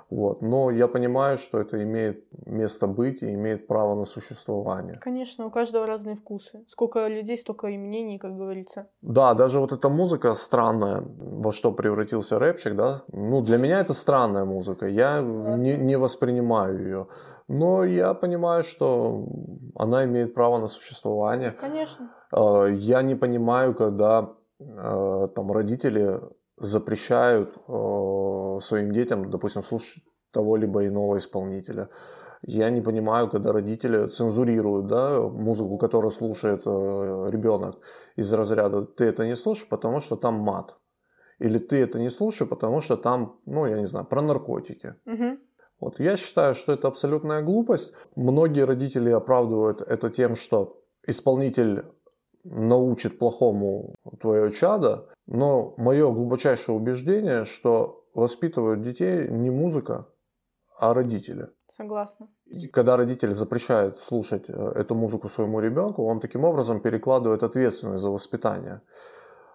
вот, 0.10 0.42
но 0.42 0.70
я 0.70 0.88
понимаю, 0.88 1.38
что 1.38 1.60
это 1.60 1.82
имеет 1.84 2.26
место 2.46 2.88
быть 2.88 3.24
и 3.24 3.34
имеет 3.34 3.68
право 3.68 3.96
на 3.96 4.06
существование. 4.06 5.00
Конечно, 5.02 5.46
у 5.46 5.50
каждого 5.50 5.88
разные 5.88 6.16
вкусы. 6.16 6.64
Сколько 6.68 7.08
людей, 7.08 7.38
столько 7.38 7.68
и 7.68 7.78
мнений, 7.78 8.20
как 8.20 8.38
говорится. 8.38 8.88
Да, 9.02 9.34
даже 9.34 9.60
вот 9.60 9.72
эта 9.72 9.90
музыка 9.90 10.36
странная, 10.36 11.04
во 11.06 11.52
что 11.52 11.72
превратился 11.72 12.38
рэпчик, 12.40 12.76
да, 12.76 13.04
ну 13.12 13.42
для 13.42 13.58
меня 13.58 13.80
это 13.80 13.94
странная 13.94 14.46
музыка, 14.46 14.88
я 14.88 15.22
не, 15.22 15.78
не 15.78 15.98
воспринимаю 15.98 16.80
ее. 16.80 17.08
Но 17.48 17.84
я 17.84 18.14
понимаю, 18.14 18.64
что 18.64 19.28
она 19.76 20.06
имеет 20.06 20.34
право 20.34 20.60
на 20.60 20.68
существование. 20.68 21.52
Конечно. 21.52 22.12
А, 22.32 22.66
я 22.66 23.02
не 23.02 23.16
понимаю, 23.16 23.76
когда 23.76 24.34
а, 24.60 25.28
там 25.28 25.52
родители 25.52 26.22
запрещают 26.58 27.58
а, 27.68 28.60
своим 28.62 28.92
детям, 28.92 29.30
допустим, 29.30 29.64
слушать 29.64 30.04
того 30.32 30.58
либо 30.58 30.86
иного 30.86 31.18
исполнителя. 31.18 31.90
Я 32.42 32.70
не 32.70 32.82
понимаю, 32.82 33.30
когда 33.30 33.52
родители 33.52 34.08
цензурируют 34.08 34.88
да, 34.88 35.22
музыку, 35.22 35.78
которую 35.78 36.12
слушает 36.12 36.66
ребенок 36.66 37.80
из 38.16 38.32
разряда 38.34 38.86
«ты 38.86 39.06
это 39.06 39.26
не 39.26 39.36
слушаешь, 39.36 39.70
потому 39.70 40.00
что 40.00 40.16
там 40.16 40.36
мат». 40.36 40.78
Или 41.40 41.58
«ты 41.58 41.78
это 41.78 41.98
не 41.98 42.10
слушаешь, 42.10 42.50
потому 42.50 42.82
что 42.82 42.98
там, 42.98 43.40
ну, 43.46 43.66
я 43.66 43.80
не 43.80 43.86
знаю, 43.86 44.06
про 44.06 44.22
наркотики». 44.22 44.96
Угу. 45.06 45.40
Вот 45.80 46.00
я 46.00 46.18
считаю, 46.18 46.56
что 46.56 46.74
это 46.74 46.88
абсолютная 46.88 47.42
глупость. 47.42 47.94
Многие 48.16 48.66
родители 48.66 49.10
оправдывают 49.10 49.82
это 49.82 50.10
тем, 50.10 50.36
что 50.36 50.82
исполнитель 51.08 51.86
научит 52.46 53.20
плохому 53.20 53.96
твое 54.22 54.52
чадо, 54.52 55.10
но 55.28 55.74
мое 55.78 56.12
глубочайшее 56.12 56.78
убеждение, 56.78 57.44
что 57.44 58.06
воспитывают 58.14 58.82
детей 58.82 59.28
не 59.28 59.50
музыка, 59.50 60.08
а 60.80 60.94
родители. 60.94 61.50
Согласна. 61.76 62.30
И 62.46 62.68
когда 62.68 62.96
родитель 62.96 63.34
запрещает 63.34 64.00
слушать 64.00 64.46
э, 64.48 64.72
эту 64.76 64.96
музыку 64.96 65.28
своему 65.28 65.60
ребенку, 65.60 66.06
он 66.06 66.22
таким 66.22 66.46
образом 66.46 66.80
перекладывает 66.80 67.44
ответственность 67.44 68.02
за 68.02 68.10
воспитание. 68.10 68.82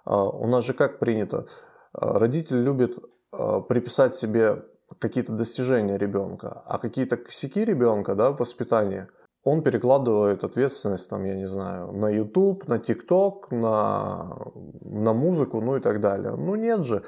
А, 0.04 0.28
у 0.28 0.46
нас 0.46 0.64
же 0.64 0.74
как 0.74 0.98
принято? 0.98 1.46
А, 1.92 2.18
родитель 2.18 2.62
любит 2.62 2.98
а, 3.32 3.60
приписать 3.60 4.14
себе 4.14 4.64
какие-то 4.98 5.32
достижения 5.32 5.96
ребенка, 5.96 6.62
а 6.66 6.78
какие-то 6.78 7.16
косяки 7.16 7.64
ребенка 7.64 8.14
да, 8.14 8.32
в 8.32 8.40
воспитании, 8.40 9.06
он 9.44 9.62
перекладывает 9.62 10.44
ответственность, 10.44 11.08
там, 11.08 11.24
я 11.24 11.34
не 11.34 11.46
знаю, 11.46 11.92
на 11.92 12.08
YouTube, 12.10 12.68
на 12.68 12.74
TikTok, 12.74 13.54
на, 13.54 14.36
на 14.82 15.12
музыку, 15.14 15.60
ну 15.60 15.76
и 15.76 15.80
так 15.80 16.00
далее. 16.00 16.34
Ну 16.36 16.54
нет 16.56 16.82
же, 16.82 17.02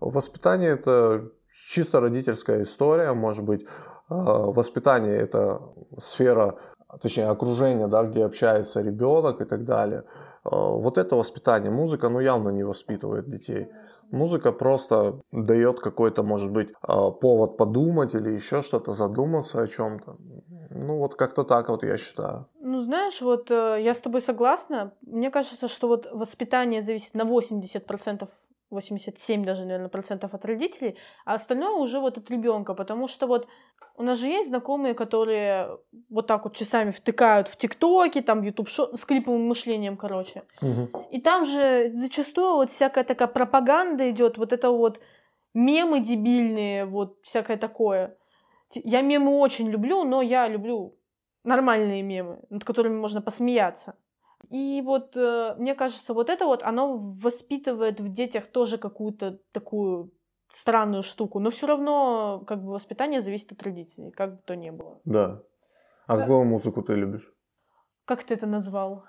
воспитание 0.00 0.70
это 0.70 1.30
чисто 1.68 2.00
родительская 2.00 2.62
история, 2.62 3.12
может 3.12 3.44
быть, 3.44 3.66
а, 4.08 4.50
воспитание 4.50 5.16
это 5.16 5.60
сфера 5.98 6.56
точнее, 7.00 7.26
окружение, 7.26 7.86
да, 7.86 8.04
где 8.04 8.24
общается 8.24 8.82
ребенок 8.82 9.40
и 9.40 9.44
так 9.44 9.64
далее. 9.64 10.04
Э, 10.44 10.50
вот 10.52 10.98
это 10.98 11.16
воспитание. 11.16 11.70
Музыка, 11.70 12.08
ну, 12.08 12.20
явно 12.20 12.50
не 12.50 12.64
воспитывает 12.64 13.28
детей. 13.28 13.68
Музыка 14.10 14.52
просто 14.52 15.20
дает 15.32 15.80
какой-то, 15.80 16.22
может 16.22 16.52
быть, 16.52 16.70
э, 16.70 17.10
повод 17.20 17.56
подумать 17.56 18.14
или 18.14 18.30
еще 18.34 18.62
что-то, 18.62 18.92
задуматься 18.92 19.60
о 19.60 19.66
чем-то. 19.66 20.16
Ну, 20.70 20.98
вот 20.98 21.14
как-то 21.14 21.44
так 21.44 21.68
вот 21.68 21.82
я 21.82 21.96
считаю. 21.96 22.46
Ну, 22.60 22.82
знаешь, 22.82 23.20
вот 23.20 23.50
э, 23.50 23.78
я 23.82 23.94
с 23.94 23.98
тобой 23.98 24.22
согласна. 24.22 24.92
Мне 25.02 25.30
кажется, 25.30 25.68
что 25.68 25.88
вот 25.88 26.08
воспитание 26.12 26.82
зависит 26.82 27.14
на 27.14 27.22
80%, 27.22 28.28
87 28.70 29.44
даже, 29.44 29.64
наверное, 29.64 29.88
процентов 29.88 30.34
от 30.34 30.44
родителей, 30.44 30.96
а 31.24 31.34
остальное 31.34 31.70
уже 31.70 32.00
вот 32.00 32.18
от 32.18 32.30
ребенка, 32.30 32.74
потому 32.74 33.08
что 33.08 33.26
вот 33.26 33.46
у 33.96 34.02
нас 34.02 34.18
же 34.18 34.26
есть 34.26 34.48
знакомые, 34.48 34.94
которые 34.94 35.78
вот 36.10 36.26
так 36.26 36.44
вот 36.44 36.56
часами 36.56 36.90
втыкают 36.90 37.48
в 37.48 37.56
ТикТоке, 37.56 38.22
там 38.22 38.42
Ютуб 38.42 38.68
с 38.68 39.04
клиповым 39.04 39.46
мышлением, 39.46 39.96
короче. 39.96 40.42
Мгм. 40.60 40.90
И 41.10 41.20
там 41.20 41.46
же 41.46 41.92
зачастую 41.94 42.56
вот 42.56 42.72
всякая 42.72 43.04
такая 43.04 43.28
пропаганда 43.28 44.10
идет, 44.10 44.36
вот 44.36 44.52
это 44.52 44.70
вот 44.70 45.00
мемы 45.54 46.00
дебильные, 46.00 46.84
вот 46.84 47.18
всякое 47.22 47.56
такое. 47.56 48.16
Я 48.72 49.02
мемы 49.02 49.38
очень 49.38 49.70
люблю, 49.70 50.04
но 50.04 50.22
я 50.22 50.48
люблю 50.48 50.98
нормальные 51.44 52.02
мемы, 52.02 52.40
над 52.50 52.64
которыми 52.64 52.96
можно 52.96 53.20
посмеяться. 53.22 53.94
И 54.50 54.82
вот 54.84 55.16
э, 55.16 55.54
мне 55.58 55.74
кажется, 55.74 56.14
вот 56.14 56.28
это 56.30 56.46
вот, 56.46 56.62
оно 56.62 56.96
воспитывает 56.98 58.00
в 58.00 58.12
детях 58.12 58.46
тоже 58.46 58.78
какую-то 58.78 59.38
такую 59.52 60.12
странную 60.52 61.02
штуку, 61.02 61.40
но 61.40 61.50
все 61.50 61.66
равно 61.66 62.44
как 62.46 62.62
бы 62.62 62.72
воспитание 62.72 63.20
зависит 63.20 63.52
от 63.52 63.62
родителей, 63.62 64.10
как 64.10 64.36
бы 64.36 64.42
то 64.44 64.54
ни 64.56 64.70
было. 64.70 65.00
Да. 65.04 65.42
А 66.06 66.16
Да. 66.16 66.22
какую 66.22 66.44
музыку 66.44 66.82
ты 66.82 66.94
любишь? 66.94 67.32
Как 68.04 68.24
ты 68.24 68.34
это 68.34 68.46
назвал? 68.46 69.04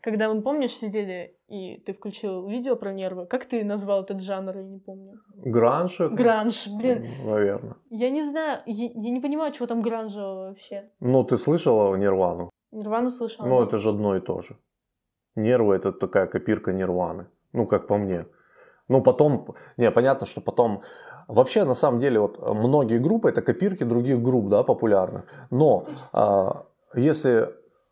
Когда 0.00 0.32
мы, 0.32 0.42
помнишь, 0.42 0.72
сидели, 0.72 1.36
и 1.48 1.82
ты 1.84 1.92
включил 1.92 2.46
видео 2.46 2.76
про 2.76 2.92
нервы, 2.92 3.26
как 3.26 3.46
ты 3.46 3.64
назвал 3.64 4.02
этот 4.02 4.22
жанр, 4.22 4.56
я 4.56 4.62
не 4.62 4.78
помню. 4.78 5.18
Гранж? 5.34 6.00
это? 6.00 6.14
Гранж, 6.14 6.68
блин. 6.68 7.06
Наверное. 7.24 7.76
Я 7.90 8.10
не 8.10 8.22
знаю, 8.22 8.60
я, 8.66 8.90
я 8.94 9.10
не 9.10 9.20
понимаю, 9.20 9.52
чего 9.52 9.66
там 9.66 9.82
гранжевого 9.82 10.48
вообще. 10.48 10.90
Ну, 11.00 11.24
ты 11.24 11.36
слышала 11.36 11.96
Нирвану? 11.96 12.50
Нирвану 12.70 13.10
слышала. 13.10 13.46
Ну, 13.46 13.62
это 13.62 13.78
же 13.78 13.88
одно 13.90 14.16
и 14.16 14.20
то 14.20 14.40
же. 14.40 14.56
Нервы 15.34 15.74
это 15.74 15.92
такая 15.92 16.26
копирка 16.26 16.72
Нирваны. 16.72 17.26
Ну, 17.52 17.66
как 17.66 17.86
по 17.86 17.96
мне. 17.96 18.26
Ну, 18.88 19.02
потом, 19.02 19.54
не, 19.76 19.90
понятно, 19.90 20.26
что 20.26 20.40
потом... 20.40 20.82
Вообще, 21.28 21.64
на 21.64 21.74
самом 21.74 21.98
деле, 21.98 22.20
вот 22.20 22.38
многие 22.38 22.98
группы 22.98 23.28
это 23.28 23.42
копирки 23.42 23.84
других 23.84 24.22
групп, 24.22 24.48
да, 24.48 24.62
популярных. 24.62 25.24
Но 25.50 25.84
а, 26.12 26.64
если 26.94 27.50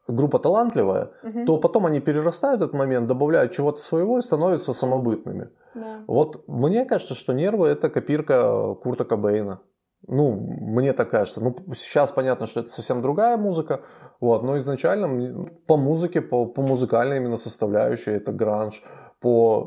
группа 0.09 0.39
талантливая, 0.39 1.11
Мгм, 1.23 1.47
то 1.47 1.59
потом 1.59 1.87
они 1.87 2.01
перерастают 2.01 2.63
этот 2.63 2.75
момент, 2.75 3.07
добавляют 3.07 3.53
чего-то 3.53 3.81
своего 3.81 4.19
и 4.19 4.23
становятся 4.23 4.73
самобытными. 4.73 5.49
да. 5.75 6.05
Вот 6.07 6.45
мне 6.49 6.85
кажется, 6.85 7.15
что 7.15 7.33
нервы 7.35 7.69
это 7.69 7.91
копирка 7.91 8.75
Курта 8.83 9.05
Кобейна. 9.05 9.61
Ну, 10.09 10.33
мне 10.61 10.93
так 10.93 11.11
кажется. 11.11 11.41
Ну, 11.43 11.57
сейчас 11.75 12.13
понятно, 12.13 12.47
что 12.47 12.61
это 12.61 12.69
совсем 12.71 13.03
другая 13.03 13.37
музыка, 13.37 13.81
вот, 14.21 14.43
но 14.43 14.57
изначально 14.59 15.09
мне- 15.09 15.47
по 15.67 15.77
музыке, 15.77 16.21
по, 16.21 16.47
по 16.47 16.63
музыкальной 16.63 17.17
именно 17.17 17.37
составляющей 17.37 18.13
это 18.13 18.31
гранж, 18.33 18.85
по, 19.21 19.65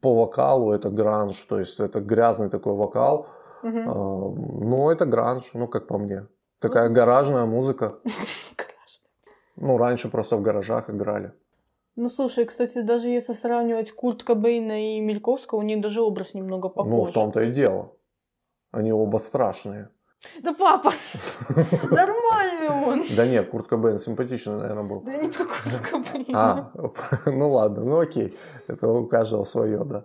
по 0.00 0.14
вокалу 0.14 0.72
это 0.72 0.90
гранж, 0.90 1.44
то 1.48 1.58
есть 1.58 1.80
это 1.80 2.00
грязный 2.00 2.50
такой 2.50 2.74
вокал. 2.74 3.26
А, 3.62 3.66
ну, 3.68 4.90
это 4.90 5.06
гранж, 5.06 5.50
ну, 5.54 5.66
как 5.66 5.86
по 5.88 5.98
мне. 5.98 6.26
Такая 6.60 6.88
гаражная 6.90 7.46
музыка. 7.46 7.94
Ну, 9.60 9.76
раньше 9.76 10.10
просто 10.10 10.36
в 10.36 10.42
гаражах 10.42 10.88
играли. 10.88 11.32
Ну, 11.96 12.08
слушай, 12.08 12.46
кстати, 12.46 12.80
даже 12.80 13.08
если 13.08 13.34
сравнивать 13.34 13.92
Курт 13.92 14.22
Кобейна 14.22 14.96
и 14.96 15.00
Мельковского, 15.00 15.58
у 15.58 15.62
них 15.62 15.82
даже 15.82 16.00
образ 16.00 16.32
немного 16.34 16.70
похож. 16.70 16.90
Ну, 16.90 17.04
в 17.04 17.12
том-то 17.12 17.40
и 17.42 17.50
дело. 17.50 17.92
Они 18.70 18.90
оба 18.92 19.18
страшные. 19.18 19.90
Да 20.42 20.54
папа, 20.54 20.92
нормальный 21.90 22.68
он. 22.68 23.04
Да 23.16 23.26
нет, 23.26 23.50
Курт 23.50 23.68
Кобейн 23.68 23.98
симпатичный, 23.98 24.56
наверное, 24.56 24.84
был. 24.84 25.00
Да 25.02 25.16
не 25.16 25.28
про 25.28 25.44
Курт 25.44 25.90
Кобейна. 25.90 26.32
А, 26.34 26.72
ну 27.30 27.50
ладно, 27.50 27.84
ну 27.84 28.00
окей. 28.00 28.34
Это 28.66 28.88
у 28.88 29.06
каждого 29.06 29.44
свое, 29.44 29.84
да. 29.84 30.04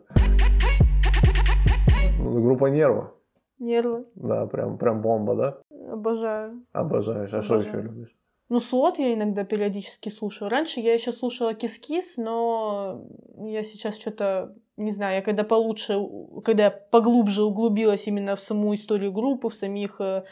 Ну, 2.20 2.44
Группа 2.44 2.66
Нерва. 2.66 3.14
Нервы. 3.60 4.06
Да, 4.16 4.48
прям, 4.48 4.78
прям 4.78 5.02
бомба, 5.02 5.36
да? 5.36 5.58
Обожаю. 5.92 6.66
Обожаешь. 6.74 7.34
А 7.34 7.42
что 7.42 7.60
еще 7.62 7.82
любишь? 7.82 8.16
Ну, 8.50 8.60
слот 8.60 9.00
я 9.00 9.14
иногда 9.14 9.44
периодически 9.44 10.10
слушаю. 10.10 10.50
Раньше 10.50 10.80
я 10.80 10.94
еще 10.94 11.12
слушала 11.12 11.56
кис-кис, 11.56 12.18
но 12.18 13.04
я 13.38 13.64
сейчас 13.64 13.98
что-то, 13.98 14.54
не 14.78 14.92
знаю, 14.92 15.16
я 15.16 15.22
когда 15.24 15.44
получше, 15.44 16.00
когда 16.44 16.66
я 16.66 16.72
поглубже 16.72 17.44
углубилась 17.44 18.06
именно 18.06 18.36
в 18.36 18.42
саму 18.42 18.76
историю 18.76 19.12
группы, 19.12 19.50
в 19.50 19.56
самих 19.56 20.00
э, 20.00 20.26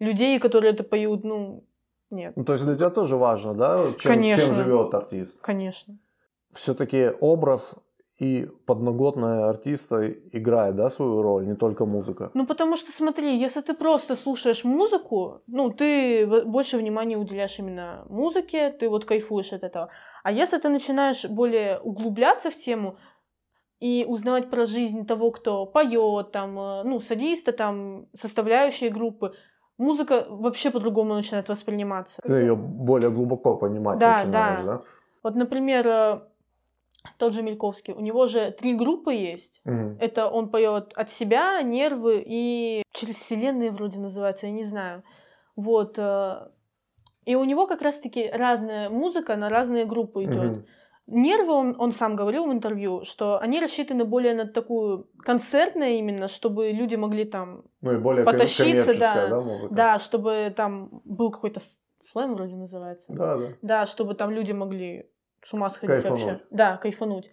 людей, 0.00 0.40
которые 0.40 0.72
это 0.72 0.82
поют, 0.82 1.22
ну, 1.22 1.62
нет, 2.10 2.32
Ну, 2.36 2.44
то 2.44 2.54
есть 2.54 2.64
для 2.64 2.74
тебя 2.74 2.90
тоже 2.90 3.16
важно, 3.16 3.54
да, 3.54 3.92
чем, 4.00 4.12
Конечно. 4.12 4.42
чем 4.42 4.54
живет 4.54 4.92
артист? 4.94 5.40
конечно. 5.40 5.96
Все-таки 6.52 7.10
образ 7.20 7.76
и 8.20 8.48
подноготная 8.66 9.48
артиста 9.48 10.10
играет, 10.32 10.76
да, 10.76 10.90
свою 10.90 11.22
роль, 11.22 11.46
не 11.46 11.54
только 11.54 11.86
музыка. 11.86 12.30
Ну, 12.34 12.46
потому 12.46 12.76
что, 12.76 12.92
смотри, 12.92 13.34
если 13.34 13.62
ты 13.62 13.72
просто 13.72 14.14
слушаешь 14.14 14.62
музыку, 14.62 15.40
ну, 15.46 15.70
ты 15.70 16.26
больше 16.44 16.76
внимания 16.76 17.16
уделяешь 17.16 17.58
именно 17.58 18.04
музыке, 18.10 18.70
ты 18.70 18.90
вот 18.90 19.06
кайфуешь 19.06 19.54
от 19.54 19.64
этого. 19.64 19.88
А 20.22 20.32
если 20.32 20.58
ты 20.58 20.68
начинаешь 20.68 21.24
более 21.24 21.80
углубляться 21.80 22.50
в 22.50 22.56
тему 22.56 22.98
и 23.80 24.04
узнавать 24.06 24.50
про 24.50 24.66
жизнь 24.66 25.06
того, 25.06 25.30
кто 25.30 25.64
поет, 25.64 26.30
там, 26.30 26.58
э, 26.58 26.82
ну, 26.84 27.00
солиста, 27.00 27.52
там, 27.52 28.06
составляющие 28.14 28.90
группы, 28.90 29.32
музыка 29.78 30.26
вообще 30.28 30.70
по-другому 30.70 31.14
начинает 31.14 31.48
восприниматься. 31.48 32.20
Ты 32.22 32.34
ее 32.34 32.54
более 32.54 33.10
глубоко 33.10 33.56
понимать 33.56 33.98
Да, 33.98 34.18
начинаешь, 34.18 34.60
да. 34.60 34.66
да? 34.66 34.82
Вот, 35.22 35.36
например, 35.36 35.86
э, 35.86 36.20
тот 37.18 37.32
же 37.34 37.42
Мельковский, 37.42 37.94
у 37.94 38.00
него 38.00 38.26
же 38.26 38.50
три 38.50 38.74
группы 38.74 39.12
есть. 39.14 39.60
Мгм. 39.64 39.96
Это 40.00 40.28
он 40.28 40.50
поет 40.50 40.92
от 40.94 41.10
себя, 41.10 41.60
нервы 41.62 42.22
и 42.26 42.82
через 42.92 43.16
вселенные 43.16 43.70
вроде 43.70 43.98
называется, 43.98 44.46
я 44.46 44.52
не 44.52 44.64
знаю. 44.64 45.02
Вот. 45.56 45.94
э, 45.98 46.48
И 47.26 47.34
у 47.34 47.44
него 47.44 47.66
как 47.66 47.82
раз-таки 47.82 48.30
разная 48.30 48.88
музыка 48.90 49.36
на 49.36 49.48
разные 49.48 49.84
группы 49.84 50.24
идет. 50.24 50.52
Мгм. 50.52 50.66
Нервы, 51.06 51.52
он, 51.52 51.76
он 51.78 51.92
сам 51.92 52.14
говорил 52.14 52.46
в 52.46 52.52
интервью, 52.52 53.04
что 53.04 53.38
они 53.40 53.58
рассчитаны 53.60 54.04
более 54.04 54.32
на 54.34 54.46
такую 54.46 55.08
концертную 55.18 55.98
именно, 55.98 56.28
чтобы 56.28 56.70
люди 56.70 56.94
могли 56.94 57.24
там, 57.24 57.64
Ну 57.80 57.92
и 57.92 57.98
более 57.98 58.24
Потащиться, 58.24 58.98
да. 58.98 59.28
да, 59.28 59.40
музыка? 59.40 59.74
да, 59.74 59.98
чтобы 59.98 60.52
там 60.56 61.02
был 61.04 61.32
какой-то 61.32 61.60
слэм 62.00 62.34
вроде 62.34 62.54
называется. 62.54 63.06
Да, 63.08 63.36
да. 63.36 63.46
Да, 63.62 63.86
чтобы 63.86 64.14
там 64.14 64.30
люди 64.30 64.52
могли 64.52 65.10
с 65.44 65.52
ума 65.52 65.70
сходить 65.70 66.02
Кайфануть. 66.02 66.22
вообще. 66.22 66.40
Да, 66.50 66.76
кайфануть. 66.76 67.30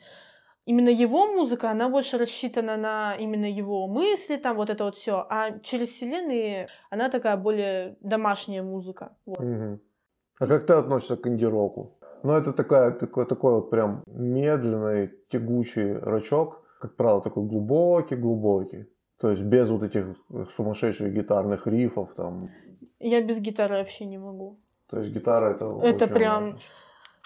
Именно 0.66 0.90
его 0.90 1.28
музыка, 1.28 1.72
она 1.72 1.88
больше 1.90 2.18
рассчитана 2.18 2.76
на 2.78 3.16
именно 3.16 3.46
его 3.46 3.88
мысли, 3.88 4.36
там 4.38 4.58
вот 4.58 4.70
это 4.70 4.84
вот 4.84 4.96
все. 4.98 5.26
А 5.30 5.60
через 5.60 5.90
вселенные 5.90 6.68
она 6.90 7.10
такая 7.10 7.38
более 7.38 7.96
домашняя 8.02 8.64
музыка. 8.64 9.16
Вот. 9.26 9.40
Мгм. 9.40 9.80
А 10.40 10.48
как 10.48 10.66
ты 10.66 10.74
относишься 10.74 11.16
к 11.16 11.26
инди-року? 11.28 11.98
Ну, 12.24 12.34
это 12.34 12.52
такая, 12.52 12.92
такой, 12.92 13.26
такой 13.26 13.54
вот 13.54 13.70
прям 13.70 14.04
медленный, 14.08 15.10
тягучий 15.30 15.94
рачок, 15.94 16.62
как 16.82 16.96
правило, 16.96 17.22
такой 17.22 17.44
глубокий-глубокий. 17.46 18.88
То 19.20 19.30
есть 19.30 19.44
без 19.44 19.70
вот 19.70 19.84
этих 19.84 20.16
сумасшедших 20.56 21.14
гитарных 21.14 21.66
рифов 21.68 22.14
там. 22.16 22.50
Я 23.00 23.22
без 23.22 23.40
гитары 23.40 23.78
вообще 23.78 24.06
не 24.06 24.18
могу. 24.18 24.60
То 24.90 25.00
есть 25.00 25.12
гитара 25.14 25.52
это 25.56 25.80
Это 25.84 26.08
прям- 26.08 26.44
важно. 26.44 26.60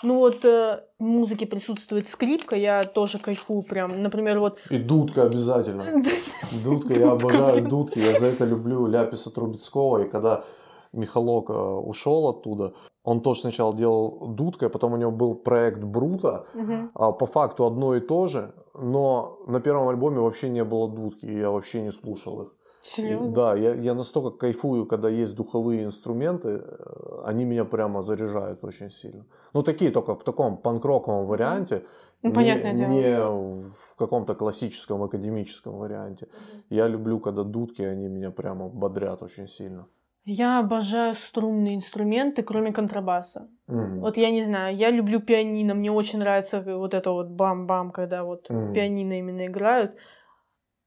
Ну 0.03 0.17
вот 0.17 0.43
э, 0.45 0.83
в 0.99 1.03
музыке 1.03 1.45
присутствует 1.45 2.07
скрипка, 2.07 2.55
я 2.55 2.83
тоже 2.83 3.19
кайфую 3.19 3.63
прям. 3.63 4.01
Например, 4.01 4.39
вот... 4.39 4.59
И 4.69 4.77
дудка 4.77 5.23
обязательно. 5.23 5.85
Дудка, 6.63 6.93
я 6.93 7.11
обожаю 7.11 7.67
дудки, 7.67 7.99
я 7.99 8.19
за 8.19 8.27
это 8.27 8.45
люблю 8.45 8.87
Ляписа 8.87 9.29
Трубецкого. 9.31 10.03
И 10.03 10.09
когда 10.09 10.43
Михалок 10.91 11.49
э, 11.49 11.53
ушел 11.53 12.27
оттуда, 12.29 12.73
он 13.03 13.21
тоже 13.21 13.41
сначала 13.41 13.75
делал 13.75 14.27
дудкой, 14.27 14.67
а 14.67 14.71
потом 14.71 14.93
у 14.93 14.97
него 14.97 15.11
был 15.11 15.35
проект 15.35 15.83
Брута, 15.83 16.45
а 16.93 17.11
по 17.11 17.25
факту 17.25 17.65
одно 17.65 17.95
и 17.95 17.99
то 17.99 18.27
же, 18.27 18.53
но 18.75 19.39
на 19.47 19.59
первом 19.59 19.89
альбоме 19.89 20.19
вообще 20.19 20.49
не 20.49 20.63
было 20.63 20.87
дудки, 20.87 21.25
и 21.25 21.39
я 21.39 21.49
вообще 21.49 21.81
не 21.81 21.91
слушал 21.91 22.43
их. 22.43 22.55
Серьезно? 22.83 23.31
Да, 23.31 23.55
я, 23.55 23.75
я 23.75 23.93
настолько 23.93 24.37
кайфую, 24.37 24.85
когда 24.85 25.09
есть 25.09 25.35
духовые 25.35 25.83
инструменты, 25.83 26.49
э, 26.63 27.21
они 27.25 27.45
меня 27.45 27.65
прямо 27.65 28.01
заряжают 28.01 28.63
очень 28.63 28.89
сильно. 28.89 29.25
Ну, 29.53 29.63
такие 29.63 29.91
только 29.91 30.15
в 30.15 30.23
таком 30.23 30.57
панк-роковом 30.57 31.25
варианте, 31.27 31.83
Ну, 32.23 32.29
не, 32.41 32.55
дело. 32.55 32.73
не 32.87 33.71
в 33.71 33.95
каком-то 33.97 34.35
классическом 34.35 35.03
академическом 35.03 35.77
варианте. 35.77 36.27
Я 36.69 36.87
люблю, 36.87 37.19
когда 37.19 37.43
дудки, 37.43 37.81
они 37.81 38.07
меня 38.07 38.31
прямо 38.31 38.67
бодрят 38.69 39.21
очень 39.23 39.47
сильно. 39.47 39.87
Я 40.23 40.59
обожаю 40.59 41.15
струнные 41.15 41.75
инструменты, 41.75 42.43
кроме 42.43 42.71
контрабаса. 42.71 43.49
Мгм. 43.67 44.01
Вот 44.01 44.17
я 44.17 44.29
не 44.29 44.43
знаю, 44.43 44.75
я 44.75 44.91
люблю 44.91 45.19
пианино, 45.19 45.73
мне 45.73 45.91
очень 45.91 46.19
нравится 46.19 46.61
вот 46.61 46.93
это 46.93 47.11
вот 47.11 47.29
бам-бам, 47.29 47.91
когда 47.91 48.23
вот 48.23 48.49
Мгм. 48.49 48.73
пианино 48.73 49.17
именно 49.19 49.47
играют. 49.47 49.95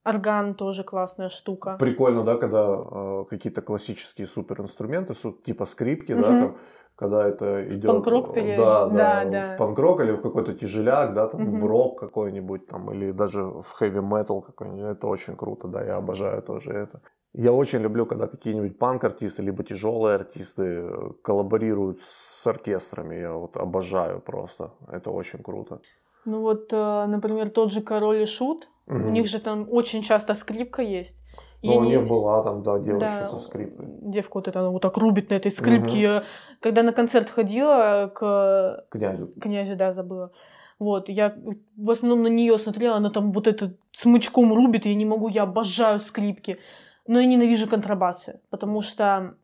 Орган 0.05 0.55
тоже 0.55 0.85
классная 0.85 1.31
штука. 1.31 1.77
Прикольно, 1.79 2.23
да, 2.25 2.37
когда 2.37 2.67
э, 2.79 3.25
какие-то 3.31 3.63
классические 3.63 4.27
суперинструменты, 4.27 5.15
су- 5.15 5.33
типа 5.33 5.65
скрипки, 5.65 6.13
да, 6.15 6.31
Мгм. 6.31 6.39
там, 6.41 6.57
когда 6.95 7.27
это 7.27 7.67
идет... 7.75 7.91
панк-рок 7.91 8.35
пере- 8.35 8.57
да, 8.57 8.87
да, 8.87 9.25
да, 9.25 9.31
да. 9.31 9.55
в 9.55 9.57
панк-рок 9.59 10.01
или 10.01 10.13
в 10.13 10.21
какой-то 10.21 10.53
тяжеляк, 10.53 11.15
да, 11.15 11.29
там, 11.29 11.41
Мгм. 11.43 11.59
в 11.59 11.67
рок 11.67 12.01
какой-нибудь 12.01 12.67
там, 12.67 12.93
или 12.93 13.13
даже 13.13 13.43
в 13.45 13.65
хэви-метал 13.73 14.43
какой-нибудь. 14.43 14.97
Это 14.97 15.07
очень 15.07 15.37
круто, 15.37 15.69
да, 15.69 15.81
я 15.83 15.97
обожаю 15.97 16.43
тоже 16.43 16.73
это. 16.73 17.01
Я 17.33 17.53
очень 17.53 17.81
люблю, 17.81 18.05
когда 18.07 18.27
какие-нибудь 18.27 18.79
панк-артисты, 18.79 19.43
либо 19.43 19.65
тяжелые 19.65 20.17
артисты 20.17 20.63
э, 20.63 21.11
коллаборируют 21.23 22.01
с 22.03 22.47
оркестрами. 22.47 23.17
Я 23.17 23.33
вот 23.33 23.57
обожаю 23.57 24.21
просто. 24.21 24.71
Это 24.89 25.11
очень 25.11 25.43
круто. 25.43 25.81
Ну 26.27 26.41
вот, 26.41 26.73
э, 26.73 27.07
например, 27.07 27.51
тот 27.51 27.73
же 27.73 27.81
Король 27.81 28.23
и 28.23 28.27
Шут, 28.27 28.69
у 28.87 28.95
Мгм. 28.95 29.13
них 29.13 29.29
же 29.29 29.41
там 29.41 29.67
очень 29.71 30.03
часто 30.03 30.35
скрипка 30.35 30.83
есть. 30.83 31.17
И 31.63 31.69
Ну, 31.69 31.77
у 31.77 31.85
них 31.85 32.07
была 32.07 32.43
там, 32.43 32.63
да, 32.63 32.79
девочка 32.79 33.21
Да, 33.21 33.27
со 33.27 33.39
скрипкой. 33.39 33.87
Девка 34.03 34.33
вот 34.35 34.49
эта, 34.49 34.61
она 34.61 34.69
вот 34.69 34.83
так 34.83 34.97
рубит 34.99 35.31
на 35.31 35.35
этой 35.35 35.51
скрипке. 35.51 35.93
Мгм. 35.93 35.99
Я, 36.01 36.25
когда 36.61 36.83
на 36.83 36.93
концерт 36.93 37.31
ходила 37.31 38.13
к 38.15 38.87
Князю. 38.91 39.29
князю, 39.41 39.77
да, 39.77 39.95
забыла. 39.95 40.31
Вот, 40.79 41.09
я 41.09 41.35
в 41.77 41.91
основном 41.91 42.23
на 42.23 42.27
нее 42.27 42.59
смотрела, 42.59 42.97
она 42.97 43.09
там 43.09 43.33
вот 43.33 43.47
это 43.47 43.75
смычком 43.93 44.53
рубит, 44.53 44.85
я 44.85 44.95
не 44.95 45.07
могу, 45.07 45.29
я 45.29 45.45
обожаю 45.45 46.01
скрипки. 46.01 46.59
Но 47.07 47.21
я 47.21 47.27
ненавижу 47.27 47.69
контрабасы, 47.69 48.41
потому 48.51 48.83
что 48.83 49.35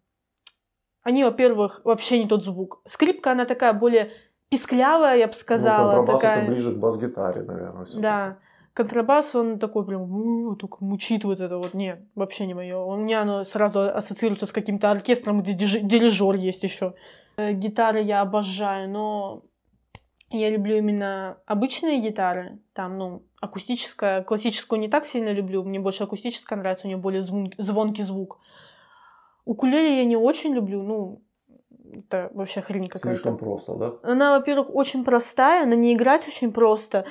они, 1.03 1.24
во-первых, 1.24 1.81
вообще 1.85 2.22
не 2.22 2.29
тот 2.29 2.44
звук. 2.44 2.83
Скрипка, 2.87 3.33
она 3.33 3.46
такая 3.46 3.72
более 3.72 4.11
писклявая, 4.50 5.16
я 5.16 5.26
бы 5.26 5.33
сказала. 5.33 5.92
ну, 5.92 5.96
контрабас 5.96 6.20
такая... 6.20 6.42
это 6.42 6.50
ближе 6.50 6.74
к 6.74 6.79
бас-гитаре, 6.79 7.42
наверное. 7.42 7.87
Да. 7.96 8.38
Контрабас, 8.72 9.35
он 9.35 9.59
такой 9.59 9.85
прям, 9.85 10.02
«У, 10.02 10.54
только 10.54 10.85
мучит 10.85 11.24
вот 11.24 11.40
это 11.40 11.59
вот. 11.59 11.74
Нет, 11.74 12.00
вообще 12.14 12.46
не 12.46 12.54
мое. 12.54 12.78
У 12.78 12.96
меня 12.96 13.22
оно 13.22 13.44
сразу 13.44 13.80
ассоциируется 13.80 14.46
с 14.46 14.52
каким-то 14.52 14.90
оркестром, 14.90 15.42
где 15.42 15.52
дириж- 15.52 15.80
дирижер 15.83 16.37
есть 16.37 16.62
еще. 16.62 16.94
Гитары 17.37 18.00
я 18.00 18.20
обожаю, 18.20 18.88
но 18.88 19.42
я 20.30 20.50
люблю 20.50 20.76
именно 20.76 21.38
обычные 21.46 22.00
гитары. 22.00 22.59
Там, 22.72 22.96
ну, 22.98 23.22
акустическая, 23.40 24.22
классическую 24.22 24.78
не 24.78 24.88
так 24.88 25.06
сильно 25.06 25.33
люблю. 25.33 25.64
Мне 25.64 25.80
больше 25.80 26.04
акустическая 26.04 26.59
нравится, 26.59 26.87
у 26.87 26.88
нее 26.88 26.98
более 26.98 27.22
звон- 27.22 27.52
звонкий 27.59 28.04
звук. 28.04 28.38
Укулеле 29.44 29.98
я 29.98 30.04
не 30.04 30.16
очень 30.16 30.54
люблю, 30.54 30.83
ну, 30.83 31.22
это 31.92 32.30
вообще 32.35 32.61
хрень 32.61 32.87
какая-то. 32.88 33.09
Слишком 33.09 33.37
просто, 33.37 33.74
да? 33.74 33.92
Она, 34.02 34.38
во-первых, 34.38 34.72
очень 34.72 35.04
простая, 35.04 35.66
на 35.66 35.74
ней 35.74 35.96
играть 35.96 36.28
очень 36.28 36.52
просто. 36.52 37.04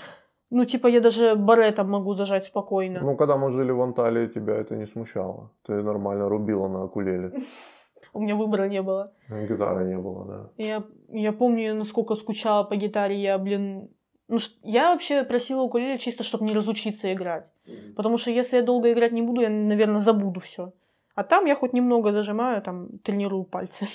Ну, 0.52 0.66
типа, 0.66 0.88
я 0.88 1.00
даже 1.02 1.36
баретом 1.36 1.90
могу 1.90 2.14
зажать 2.14 2.46
спокойно. 2.46 3.00
Ну, 3.02 3.16
когда 3.16 3.38
мы 3.38 3.52
жили 3.52 3.72
в 3.72 3.82
Анталии, 3.82 4.28
тебя 4.28 4.56
это 4.56 4.76
не 4.76 4.86
смущало. 4.86 5.52
Ты 5.66 5.84
нормально 5.84 6.30
рубила 6.30 6.68
на 6.68 6.84
акулеле. 6.84 7.32
У 8.14 8.22
меня 8.22 8.36
выбора 8.36 8.68
не 8.68 8.82
было. 8.82 9.12
Гитары 9.30 9.86
не 9.86 9.98
было, 9.98 10.26
да. 10.26 10.50
Я, 10.58 10.84
я 11.10 11.32
помню, 11.32 11.76
насколько 11.76 12.16
скучала 12.16 12.64
по 12.64 12.76
гитаре. 12.76 13.16
Я, 13.16 13.38
блин... 13.38 13.90
Ну, 14.28 14.38
я 14.64 14.92
вообще 14.92 15.24
просила 15.24 15.62
укулеле 15.62 15.98
чисто, 15.98 16.24
чтобы 16.24 16.46
не 16.46 16.54
разучиться 16.54 17.14
играть. 17.14 17.46
Потому 17.96 18.18
что 18.18 18.32
если 18.32 18.58
я 18.58 18.64
долго 18.64 18.92
играть 18.92 19.12
не 19.12 19.22
буду, 19.22 19.42
я, 19.42 19.50
наверное, 19.50 20.00
забуду 20.00 20.40
все. 20.40 20.72
А 21.16 21.24
там 21.24 21.46
я 21.46 21.56
хоть 21.56 21.74
немного 21.74 22.12
зажимаю, 22.12 22.62
там, 22.62 23.00
тренирую 23.00 23.44
пальцы. 23.44 23.88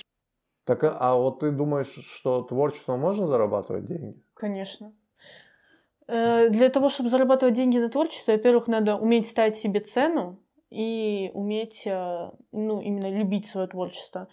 Так, 0.65 0.85
а 0.85 1.15
вот 1.15 1.41
ты 1.41 1.51
думаешь, 1.51 1.93
что 2.03 2.43
творчеством 2.43 3.01
можно 3.01 3.27
зарабатывать 3.27 3.85
деньги? 3.85 4.23
Конечно. 4.35 4.93
Э, 6.07 6.49
Для 6.51 6.69
того, 6.69 6.89
чтобы 6.89 7.11
зарабатывать 7.11 7.55
деньги 7.55 7.79
на 7.79 7.89
творчестве, 7.89 8.37
во-первых, 8.37 8.69
надо 8.69 8.97
уметь 8.97 9.27
ставить 9.27 9.57
себе 9.57 9.81
цену 9.81 10.41
и 10.71 11.31
уметь, 11.35 11.87
э, 11.87 12.31
ну, 12.53 12.81
именно 12.81 13.11
любить 13.11 13.47
свое 13.47 13.67
творчество. 13.67 14.29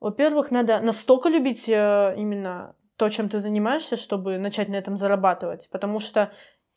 Во-первых, 0.00 0.50
надо 0.50 0.80
настолько 0.80 1.28
любить 1.28 1.68
э, 1.68 2.14
именно 2.16 2.74
то, 2.96 3.08
чем 3.08 3.28
ты 3.28 3.40
занимаешься, 3.40 3.96
чтобы 3.96 4.38
начать 4.38 4.68
на 4.68 4.76
этом 4.76 4.96
зарабатывать. 4.96 5.68
Потому 5.70 6.00
что 6.00 6.32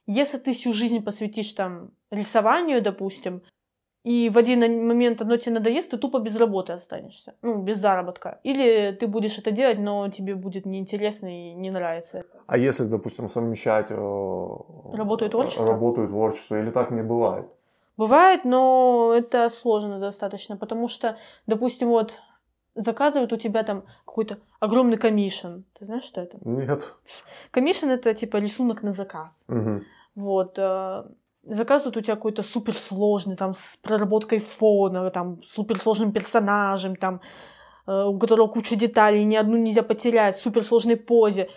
если 0.06 0.38
ты 0.38 0.54
всю 0.54 0.74
жизнь 0.74 1.04
посвятишь 1.04 1.52
там 1.54 1.92
рисованию, 2.12 2.82
допустим, 2.82 3.44
и 4.04 4.30
в 4.30 4.38
один 4.38 4.60
момент 4.86 5.22
оно 5.22 5.38
тебе 5.38 5.54
надоест, 5.54 5.92
ты 5.92 5.98
тупо 5.98 6.20
без 6.20 6.36
работы 6.36 6.74
останешься, 6.74 7.36
ну, 7.42 7.62
без 7.62 7.78
заработка. 7.78 8.40
Или 8.44 8.92
ты 8.92 9.08
будешь 9.08 9.38
это 9.38 9.52
делать, 9.52 9.80
но 9.80 10.10
тебе 10.10 10.36
будет 10.36 10.66
неинтересно 10.66 11.28
и 11.28 11.54
не 11.54 11.72
нравится. 11.72 12.24
А 12.48 12.58
если, 12.58 12.84
допустим, 12.84 13.30
совмещать 13.30 13.88
э, 13.90 13.96
Работу 13.96 15.26
и 15.26 15.30
творчество? 15.30 15.66
Работу 15.66 16.04
и 16.04 16.08
творчество, 16.08 16.60
или 16.60 16.72
так 16.72 16.92
не 16.92 17.02
бывает? 17.02 17.46
Бывает, 17.96 18.44
но 18.44 19.14
это 19.16 19.50
сложно 19.50 20.00
достаточно, 20.00 20.58
потому 20.58 20.90
что, 20.90 21.18
допустим, 21.48 21.90
вот 21.90 22.14
заказывают 22.76 23.32
у 23.32 23.38
тебя 23.38 23.64
там 23.64 23.84
какой-то 24.06 24.40
огромный 24.60 24.98
комиссион. 24.98 25.64
Ты 25.80 25.86
знаешь, 25.86 26.04
что 26.04 26.22
это? 26.22 26.38
Нет. 26.42 26.94
Комиссион 27.52 27.92
это 27.92 28.14
типа 28.14 28.38
рисунок 28.38 28.84
на 28.84 28.92
заказ. 28.92 29.32
Мгм. 29.48 29.86
Вот. 30.16 30.58
Заказывают 31.46 31.98
у 31.98 32.02
тебя 32.02 32.16
какой-то 32.16 32.42
суперсложный, 32.42 33.36
там, 33.36 33.54
с 33.54 33.78
проработкой 33.82 34.40
фона, 34.40 35.10
там, 35.10 35.44
суперсложным 35.44 36.14
персонажем, 36.14 36.96
там, 36.96 37.20
э, 37.86 38.06
у 38.06 38.18
которого 38.18 38.48
куча 38.48 38.78
деталей, 38.78 39.26
ни 39.26 39.36
одну 39.36 39.58
нельзя 39.58 39.84
потерять, 39.84 40.38
в 40.38 40.42
суперсложной 40.42 40.96
позе. 40.96 41.50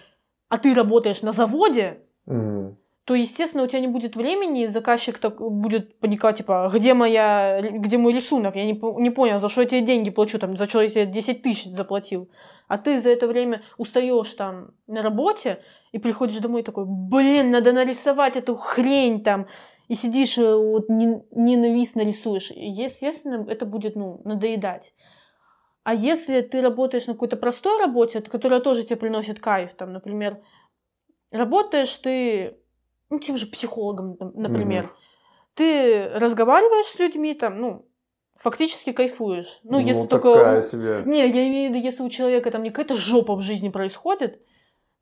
А 0.48 0.58
ты 0.58 0.74
работаешь 0.74 1.22
на 1.22 1.30
заводе, 1.30 2.00
Мгм. 2.26 2.76
то, 3.04 3.14
естественно, 3.14 3.62
у 3.62 3.68
тебя 3.68 3.78
не 3.78 3.86
будет 3.86 4.16
времени, 4.16 4.64
и 4.64 4.66
заказчик 4.66 5.18
так 5.18 5.40
будет 5.40 6.00
паниковать, 6.00 6.38
типа, 6.38 6.68
где, 6.74 6.92
моя, 6.92 7.60
где 7.62 7.96
мой 7.96 8.12
рисунок? 8.12 8.56
Я 8.56 8.64
не, 8.64 8.72
не 9.00 9.10
понял, 9.10 9.38
за 9.38 9.48
что 9.48 9.60
я 9.60 9.68
тебе 9.68 9.82
деньги 9.82 10.10
плачу, 10.10 10.40
там, 10.40 10.56
за 10.56 10.68
что 10.68 10.82
я 10.82 10.88
тебе 10.88 11.06
10 11.06 11.42
тысяч 11.42 11.66
заплатил. 11.66 12.28
А 12.66 12.76
ты 12.78 13.00
за 13.00 13.10
это 13.10 13.28
время 13.28 13.62
устаешь 13.78 14.32
там 14.32 14.72
на 14.88 15.02
работе 15.02 15.60
и 15.92 15.98
приходишь 15.98 16.38
домой 16.38 16.64
такой, 16.64 16.84
блин, 16.88 17.52
надо 17.52 17.72
нарисовать 17.72 18.36
эту 18.36 18.56
хрень 18.56 19.22
там, 19.22 19.46
и 19.88 19.94
сидишь, 19.94 20.38
э, 20.38 20.54
вот, 20.54 20.88
не- 20.88 21.22
ненавистно 21.30 22.00
рисуешь. 22.02 22.50
Естественно, 22.50 23.46
это 23.48 23.66
будет, 23.66 23.96
ну, 23.96 24.20
надоедать. 24.24 24.94
А 25.84 25.94
если 25.94 26.40
ты 26.40 26.60
работаешь 26.60 27.06
на 27.06 27.12
какой-то 27.12 27.36
простой 27.36 27.78
работе, 27.78 28.18
от- 28.18 28.28
которая 28.28 28.60
тоже 28.60 28.82
тебе 28.82 28.96
приносит 28.96 29.38
кайф, 29.38 29.74
там, 29.74 29.92
например, 29.92 30.42
работаешь 31.30 31.94
ты, 31.96 32.58
ну, 33.10 33.20
тем 33.20 33.36
же 33.36 33.46
психологом, 33.46 34.16
например, 34.34 34.84
Мгм. 34.84 34.92
ты 35.54 36.08
разговариваешь 36.08 36.86
с 36.86 36.98
людьми, 36.98 37.34
там, 37.34 37.60
ну, 37.60 37.88
фактически 38.34 38.92
кайфуешь. 38.92 39.60
Ну, 39.62 39.78
если 39.78 40.08
такая 40.08 40.60
только... 40.60 40.62
себе. 40.62 41.02
Не, 41.06 41.28
я 41.28 41.48
имею 41.48 41.70
в 41.70 41.74
виду, 41.74 41.84
если 41.86 42.02
у 42.02 42.08
человека 42.10 42.50
там 42.50 42.64
не 42.64 42.70
какая-то 42.70 42.96
жопа 42.96 43.36
в 43.36 43.40
жизни 43.40 43.68
происходит, 43.68 44.42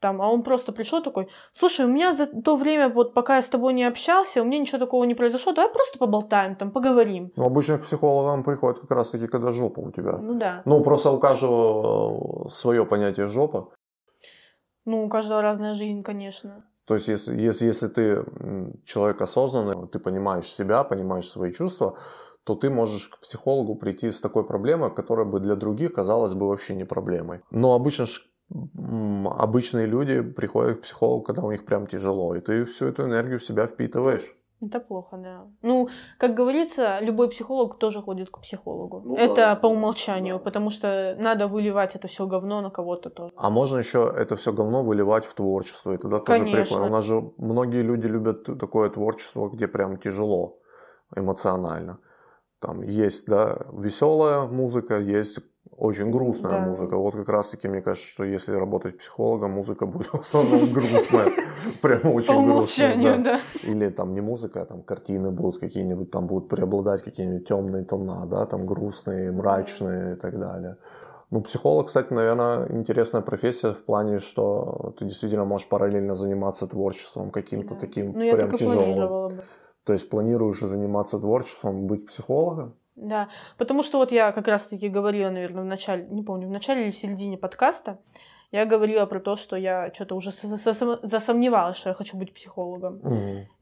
там, 0.05 0.21
а 0.21 0.31
он 0.31 0.43
просто 0.43 0.73
пришел 0.73 1.03
такой, 1.03 1.29
слушай, 1.59 1.87
у 1.87 1.89
меня 1.89 2.15
за 2.15 2.27
то 2.27 2.57
время, 2.57 2.91
вот 2.91 3.15
пока 3.15 3.37
я 3.37 3.43
с 3.43 3.47
тобой 3.47 3.73
не 3.73 3.85
общался, 3.85 4.43
у 4.43 4.45
меня 4.45 4.59
ничего 4.59 4.79
такого 4.79 5.05
не 5.05 5.15
произошло, 5.15 5.55
давай 5.55 5.73
просто 5.73 5.99
поболтаем, 5.99 6.57
там, 6.57 6.71
поговорим. 6.71 7.33
Ну, 7.37 7.47
обычно 7.47 7.79
к 7.79 7.85
психологам 7.85 8.43
приходят 8.43 8.81
как 8.81 8.91
раз 8.91 9.11
таки, 9.11 9.27
когда 9.29 9.51
жопа 9.51 9.81
у 9.81 9.91
тебя. 9.91 10.19
Ну 10.19 10.35
да. 10.35 10.61
Ну, 10.67 10.83
просто 10.83 11.11
у 11.11 11.19
каждого 11.19 12.51
свое 12.51 12.85
понятие 12.85 13.29
жопа. 13.29 13.71
Ну, 14.85 15.07
у 15.07 15.09
каждого 15.09 15.41
разная 15.41 15.73
жизнь, 15.73 16.03
конечно. 16.03 16.67
То 16.85 16.95
есть, 16.97 17.09
если, 17.09 17.41
если, 17.41 17.65
если 17.65 17.89
ты 17.89 18.27
человек 18.85 19.23
осознанный, 19.23 19.89
ты 19.89 19.99
понимаешь 19.99 20.53
себя, 20.53 20.85
понимаешь 20.85 21.31
свои 21.31 21.51
чувства, 21.51 21.97
то 22.45 22.55
ты 22.55 22.69
можешь 22.69 23.09
к 23.09 23.21
психологу 23.21 23.75
прийти 23.75 24.13
с 24.13 24.21
такой 24.21 24.45
проблемой, 24.45 24.95
которая 24.95 25.25
бы 25.25 25.41
для 25.41 25.55
других 25.55 25.95
казалась 25.95 26.35
бы 26.35 26.47
вообще 26.47 26.75
не 26.75 26.85
проблемой. 26.85 27.41
Но 27.51 27.73
обычно 27.75 28.05
обычные 28.55 29.87
люди 29.87 30.23
приходят 30.23 30.79
к 30.79 30.83
психологу, 30.83 31.25
когда 31.25 31.43
у 31.43 31.51
них 31.51 31.65
прям 31.65 31.87
тяжело, 31.87 32.35
и 32.35 32.41
ты 32.41 32.65
всю 32.65 32.87
эту 32.87 33.05
энергию 33.05 33.39
в 33.39 33.45
себя 33.45 33.67
впитываешь. 33.67 34.37
Это 34.63 34.81
плохо, 34.81 35.17
да. 35.17 35.47
Ну, 35.63 35.89
как 36.19 36.35
говорится, 36.35 36.99
любой 37.01 37.29
психолог 37.29 37.79
тоже 37.79 38.01
ходит 38.01 38.31
к 38.31 38.41
психологу. 38.41 39.03
Ну 39.05 39.17
это 39.17 39.35
да, 39.35 39.57
по 39.57 39.67
умолчанию, 39.67 40.37
да. 40.37 40.45
потому 40.45 40.71
что 40.71 41.17
надо 41.19 41.49
выливать 41.49 41.97
это 41.97 42.09
все 42.09 42.27
говно 42.27 42.61
на 42.61 42.71
кого-то 42.71 43.11
тоже. 43.11 43.33
А 43.37 43.51
можно 43.51 43.79
еще 43.79 44.13
это 44.17 44.37
все 44.37 44.53
говно 44.53 44.83
выливать 44.83 45.25
в 45.27 45.35
творчество, 45.35 45.93
и 45.93 45.99
тоже 45.99 46.21
Конечно. 46.21 46.63
прикольно. 46.63 46.87
У 46.87 46.91
нас 46.91 47.05
же 47.05 47.33
многие 47.37 47.83
люди 47.83 48.07
любят 48.07 48.45
такое 48.59 48.91
творчество, 48.91 49.49
где 49.49 49.69
прям 49.69 49.99
тяжело 49.99 50.59
эмоционально. 51.17 51.99
Там 52.65 52.81
есть, 52.83 53.27
да, 53.27 53.59
веселая 53.75 54.47
музыка, 54.47 54.99
есть 54.99 55.39
очень 55.77 56.11
грустная 56.11 56.53
Да. 56.53 56.67
музыка. 56.71 56.97
Вот 56.97 57.15
как 57.15 57.29
раз 57.29 57.51
таки 57.51 57.69
мне 57.69 57.83
кажется, 57.83 58.09
что 58.09 58.25
если 58.25 58.55
работать 58.55 58.97
психологом, 58.97 59.51
музыка 59.51 59.85
будет 59.87 60.07
в 60.13 60.21
основном 60.21 60.73
грустная. 60.73 61.29
прямо 61.83 62.09
очень 62.15 62.35
умолчанию, 62.35 63.23
да. 63.23 63.41
Или 63.65 63.91
там 63.91 64.15
не 64.15 64.23
музыка, 64.23 64.63
а 64.63 64.65
там 64.65 64.83
картины 64.83 65.31
будут 65.31 65.59
какие-нибудь, 65.59 66.11
там 66.11 66.27
будут 66.27 66.49
преобладать 66.49 67.03
какие-нибудь 67.03 67.47
темные 67.47 67.85
тона, 67.85 68.25
да, 68.27 68.47
там 68.47 68.65
грустные, 68.65 69.31
мрачные 69.31 70.15
и 70.15 70.17
так 70.17 70.39
далее. 70.39 70.77
Ну, 71.31 71.43
психолог, 71.43 71.89
кстати, 71.89 72.13
наверное, 72.15 72.67
интересная 72.71 73.21
профессия 73.23 73.73
в 73.73 73.85
плане, 73.85 74.21
что 74.21 74.95
ты 74.99 75.05
действительно 75.05 75.45
можешь 75.45 75.69
параллельно 75.69 76.15
заниматься 76.15 76.67
творчеством 76.67 77.31
каким-то 77.31 77.75
Да. 77.75 77.81
таким 77.81 78.13
Ну, 78.13 78.31
прям 78.31 78.53
тяжелым. 78.57 79.29
бы. 79.29 79.43
То 79.85 79.93
есть 79.93 80.09
планируешь 80.09 80.61
заниматься 80.61 81.19
творчеством, 81.19 81.87
быть 81.87 82.07
психологом? 82.07 82.75
Да, 82.97 83.29
потому 83.59 83.83
что 83.83 83.99
вот 83.99 84.13
я 84.13 84.33
как 84.33 84.49
раз-таки 84.49 84.89
говорила, 84.89 85.31
наверное, 85.31 85.63
в 85.63 85.67
начале, 85.67 86.07
не 86.11 86.23
помню, 86.23 86.47
в 86.49 86.51
начале 86.51 86.85
или 86.85 86.91
в 86.91 86.97
середине 86.97 87.37
подкаста, 87.37 87.99
я 88.53 88.67
говорила 88.67 89.05
про 89.07 89.19
то, 89.21 89.35
что 89.37 89.57
я 89.57 89.91
что-то 89.93 90.15
уже 90.15 90.31
со- 90.31 90.75
со- 90.75 91.01
засомневалась, 91.03 91.77
что 91.77 91.89
я 91.89 91.95
хочу 91.95 92.17
быть 92.17 92.33
психологом. 92.33 93.01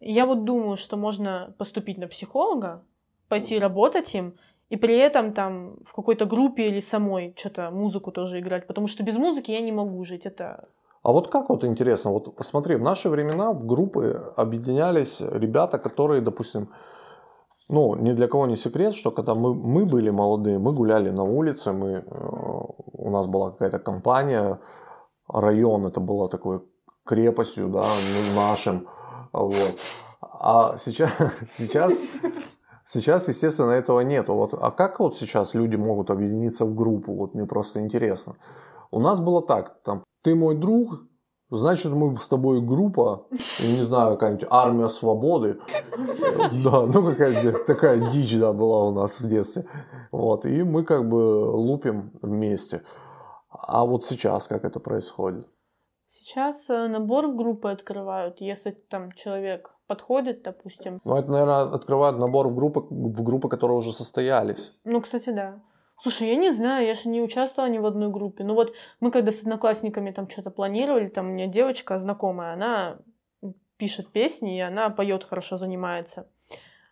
И 0.01 0.13
Я 0.13 0.27
вот 0.27 0.45
думаю, 0.45 0.77
что 0.77 0.97
можно 0.97 1.55
поступить 1.59 1.99
на 1.99 2.09
психолога, 2.09 2.83
пойти 3.29 3.59
работать 3.59 4.15
им, 4.15 4.35
и 4.69 4.77
при 4.77 4.97
этом 4.97 5.33
там 5.33 5.77
в 5.87 5.95
какой-то 5.95 6.27
группе 6.27 6.69
или 6.69 6.81
самой 6.81 7.35
что-то 7.37 7.71
музыку 7.71 8.13
тоже 8.13 8.39
играть, 8.41 8.67
потому 8.67 8.87
что 8.87 9.03
без 9.03 9.17
музыки 9.17 9.51
я 9.51 9.61
не 9.61 9.73
могу 9.73 10.05
жить. 10.05 10.27
Это 10.27 10.69
А 11.03 11.11
вот 11.11 11.29
как 11.29 11.49
вот 11.49 11.65
интересно, 11.65 12.13
вот 12.13 12.35
смотри, 12.41 12.77
в 12.77 12.83
наши 12.83 13.09
времена 13.09 13.53
в 13.53 13.67
группы 13.67 14.33
объединялись 14.37 15.21
ребята, 15.21 15.79
которые, 15.79 16.21
допустим, 16.21 16.69
ну, 17.69 17.97
ни 17.97 18.13
для 18.13 18.29
кого 18.29 18.47
не 18.47 18.57
секрет, 18.57 18.95
что 18.95 19.11
когда 19.11 19.35
мы, 19.35 19.55
мы 19.55 19.85
были 19.85 20.11
молодые, 20.11 20.59
мы 20.59 20.73
гуляли 20.73 21.11
на 21.11 21.25
улице, 21.25 21.73
мы, 21.73 21.89
э, 21.89 22.05
у 22.93 23.11
нас 23.11 23.27
была 23.27 23.51
какая-то 23.51 23.79
компания, 23.79 24.61
район 25.29 25.87
это 25.87 26.01
было 26.01 26.29
такой 26.29 26.63
крепостью, 27.05 27.69
да, 27.69 27.85
ну, 27.85 28.41
нашим, 28.41 28.87
вот. 29.33 29.77
А 30.21 30.77
сейчас, 30.77 31.11
сейчас, 31.51 31.93
сейчас, 32.85 33.29
естественно, 33.29 33.71
этого 33.71 34.01
нету. 34.01 34.35
Вот, 34.35 34.55
а 34.55 34.71
как 34.71 35.01
вот 35.01 35.17
сейчас 35.17 35.55
люди 35.55 35.77
могут 35.77 36.11
объединиться 36.11 36.65
в 36.65 36.75
группу? 36.75 37.15
Вот 37.15 37.35
мне 37.35 37.47
просто 37.47 37.81
интересно. 37.81 38.37
У 38.93 39.01
нас 39.01 39.21
было 39.21 39.43
так, 39.43 39.83
там, 39.83 40.05
ты 40.23 40.35
мой 40.35 40.55
друг, 40.55 41.01
значит, 41.51 41.93
мы 41.93 42.17
с 42.19 42.29
тобой 42.29 42.61
группа, 42.61 43.27
не 43.61 43.83
знаю, 43.85 44.13
какая-нибудь 44.13 44.47
армия 44.51 44.89
свободы. 44.89 45.59
Да, 46.65 46.87
ну 46.87 47.05
какая-то 47.05 47.65
такая 47.65 48.09
дичь, 48.11 48.39
да, 48.39 48.53
была 48.53 48.85
у 48.85 48.93
нас 48.93 49.21
в 49.21 49.29
детстве. 49.29 49.65
Вот, 50.11 50.45
и 50.47 50.63
мы 50.63 50.85
как 50.85 51.09
бы 51.09 51.17
лупим 51.17 52.13
вместе. 52.23 52.83
А 53.51 53.85
вот 53.85 54.05
сейчас 54.05 54.47
как 54.47 54.65
это 54.65 54.79
происходит? 54.79 55.47
сейчас 56.33 56.69
э, 56.69 56.89
набор 56.89 57.27
в 57.27 57.37
группы 57.37 57.71
открывают, 57.71 58.41
если 58.41 58.71
там 58.71 59.13
человек 59.13 59.71
подходит, 59.87 60.43
допустим. 60.43 61.01
Ну, 61.05 61.17
это, 61.17 61.31
наверное, 61.31 61.75
открывает 61.75 62.19
набор 62.19 62.49
в 62.49 62.55
группы, 62.55 62.81
в 62.81 63.23
группы, 63.23 63.49
которые 63.49 63.79
уже 63.79 63.93
состоялись. 63.93 64.81
Ну, 64.85 65.01
кстати, 65.01 65.31
да. 65.31 65.61
Слушай, 66.03 66.31
я 66.31 66.37
не 66.37 66.51
знаю, 66.51 66.85
я 66.85 66.95
же 66.95 67.09
не 67.09 67.23
участвовала 67.23 67.71
ни 67.71 67.79
в 67.79 67.87
одной 67.87 68.11
группе. 68.11 68.43
Ну 68.43 68.55
вот 68.55 68.75
мы 68.99 69.13
когда 69.13 69.31
с 69.31 69.41
одноклассниками 69.41 70.11
там 70.11 70.29
что-то 70.29 70.51
планировали, 70.51 71.07
там 71.07 71.29
у 71.29 71.33
меня 71.33 71.47
девочка 71.47 71.97
знакомая, 71.99 72.55
она 72.55 72.99
пишет 73.77 74.11
песни, 74.11 74.57
и 74.57 74.61
она 74.61 74.91
поет 74.91 75.23
хорошо, 75.23 75.59
занимается. 75.59 76.27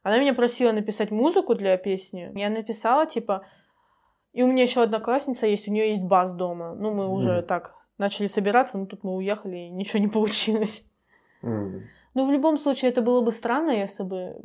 Она 0.05 0.19
меня 0.19 0.33
просила 0.33 0.71
написать 0.71 1.11
музыку 1.11 1.57
для 1.57 1.77
песни. 1.77 2.31
Я 2.35 2.51
написала, 2.51 3.07
типа... 3.07 3.45
И 4.33 4.45
у 4.45 4.47
меня 4.47 4.63
еще 4.63 4.83
одноклассница 4.83 5.47
есть, 5.47 5.67
у 5.67 5.73
нее 5.73 5.91
есть 5.91 6.05
бас 6.05 6.33
дома. 6.33 6.77
Ну, 6.77 6.95
мы 6.95 7.09
уже 7.09 7.39
Мгм. 7.39 7.47
так 7.47 7.75
начали 7.99 8.29
собираться, 8.29 8.79
но 8.79 8.87
тут 8.87 9.03
мы 9.03 9.17
уехали, 9.17 9.57
и 9.57 9.71
ничего 9.71 9.99
не 9.99 10.07
получилось. 10.09 10.85
М. 11.43 11.83
Ну, 12.15 12.27
в 12.27 12.31
любом 12.31 12.57
случае, 12.57 12.93
это 12.93 13.03
было 13.03 13.23
бы 13.23 13.33
странно, 13.33 13.71
если 13.71 14.05
бы 14.05 14.37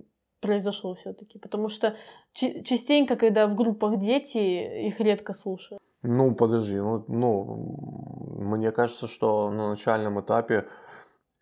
произошло 0.41 0.95
все-таки. 0.95 1.39
Потому 1.39 1.69
что 1.69 1.95
частенько, 2.33 3.15
когда 3.15 3.47
в 3.47 3.55
группах 3.55 3.99
дети, 3.99 4.87
их 4.87 4.99
редко 4.99 5.33
слушают. 5.33 5.81
Ну, 6.03 6.35
подожди, 6.35 6.77
ну, 6.77 7.03
ну, 7.07 8.39
мне 8.39 8.71
кажется, 8.71 9.07
что 9.07 9.49
на 9.49 9.69
начальном 9.69 10.19
этапе, 10.21 10.67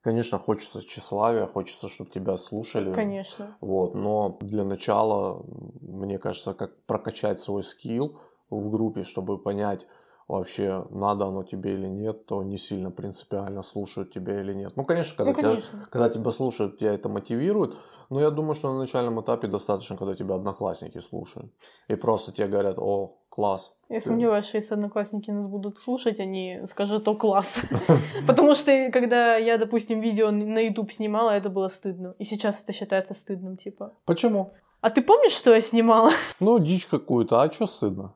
конечно, 0.01 0.39
хочется 0.39 0.81
тщеславия, 0.81 1.47
хочется, 1.47 1.89
чтобы 1.89 2.11
тебя 2.11 2.37
слушали. 2.37 2.93
Конечно. 2.93 3.57
Вот, 3.59 3.93
но 3.93 4.37
для 4.39 4.63
начала, 4.63 5.43
мне 5.81 6.17
кажется, 6.17 6.53
как 6.53 6.85
прокачать 6.85 7.41
свой 7.41 7.63
скилл 7.63 8.21
в 8.49 8.69
группе, 8.69 9.03
чтобы 9.03 9.37
понять 9.37 9.85
вообще, 10.27 10.85
надо 10.89 11.25
оно 11.25 11.43
тебе 11.43 11.73
или 11.73 11.87
нет, 11.87 12.25
то 12.25 12.43
не 12.43 12.57
сильно 12.57 12.91
принципиально 12.91 13.61
слушают 13.63 14.11
тебя 14.11 14.39
или 14.41 14.53
нет. 14.53 14.73
Ну, 14.75 14.83
конечно, 14.85 15.15
когда, 15.17 15.31
Ну, 15.31 15.37
тебя, 15.37 15.49
конечно. 15.49 15.87
когда 15.91 16.09
тебя 16.09 16.31
слушают, 16.31 16.79
тебя 16.79 16.93
это 16.93 17.09
мотивирует, 17.09 17.75
но 18.09 18.19
я 18.19 18.29
думаю, 18.29 18.55
что 18.55 18.71
на 18.73 18.79
начальном 18.79 19.19
этапе 19.21 19.47
достаточно, 19.47 19.97
когда 19.97 20.15
тебя 20.15 20.35
одноклассники 20.35 20.99
слушают. 20.99 21.51
И 21.87 21.95
просто 21.95 22.31
тебе 22.31 22.47
говорят, 22.47 22.77
о, 22.77 23.17
класс. 23.29 23.73
Я 23.89 23.99
Ты- 23.99 24.05
сомневаюсь, 24.07 24.45
что 24.45 24.57
если 24.57 24.73
одноклассники 24.75 25.31
нас 25.31 25.47
будут 25.47 25.79
слушать, 25.79 26.19
они 26.19 26.61
скажут, 26.67 27.07
о, 27.07 27.15
класс. 27.15 27.61
Потому 28.27 28.55
что, 28.55 28.89
когда 28.91 29.35
я, 29.37 29.57
допустим, 29.57 29.99
видео 29.99 30.31
на 30.31 30.59
YouTube 30.59 30.91
снимала, 30.91 31.31
это 31.31 31.49
было 31.49 31.69
стыдно. 31.69 32.13
И 32.19 32.23
сейчас 32.23 32.61
это 32.61 32.73
считается 32.73 33.13
стыдным, 33.13 33.57
типа. 33.57 33.93
Почему? 34.05 34.53
А 34.81 34.89
ты 34.89 35.01
помнишь, 35.01 35.31
что 35.33 35.53
я 35.53 35.61
снимала? 35.61 36.11
Ну, 36.39 36.59
дичь 36.59 36.85
какую-то, 36.85 37.41
а 37.41 37.51
что 37.51 37.67
стыдно? 37.67 38.13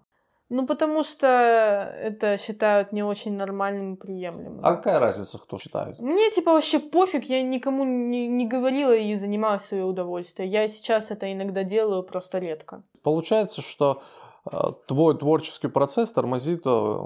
Ну, 0.50 0.66
потому 0.66 1.04
что 1.04 1.28
это 1.28 2.38
считают 2.38 2.94
не 2.94 3.04
очень 3.04 3.34
нормальным 3.34 3.96
и 3.96 3.98
приемлемым. 3.98 4.62
А 4.64 4.76
какая 4.76 5.00
разница, 5.00 5.38
кто 5.40 5.58
считает? 5.58 6.00
Мне 6.00 6.32
типа 6.32 6.54
вообще 6.54 6.80
пофиг, 6.80 7.26
я 7.26 7.44
никому 7.44 7.84
не, 7.84 8.28
не 8.28 8.48
говорила 8.48 8.96
и 8.96 9.14
занималась 9.16 9.66
свое 9.66 9.84
удовольствие. 9.84 10.48
Я 10.48 10.68
сейчас 10.70 11.12
это 11.12 11.32
иногда 11.32 11.64
делаю, 11.64 12.04
просто 12.04 12.40
редко. 12.40 12.84
Получается, 13.04 13.62
что 13.62 14.02
э, 14.50 14.58
твой 14.88 15.18
творческий 15.18 15.68
процесс 15.68 16.14
тормозит 16.14 16.62
э, 16.66 17.00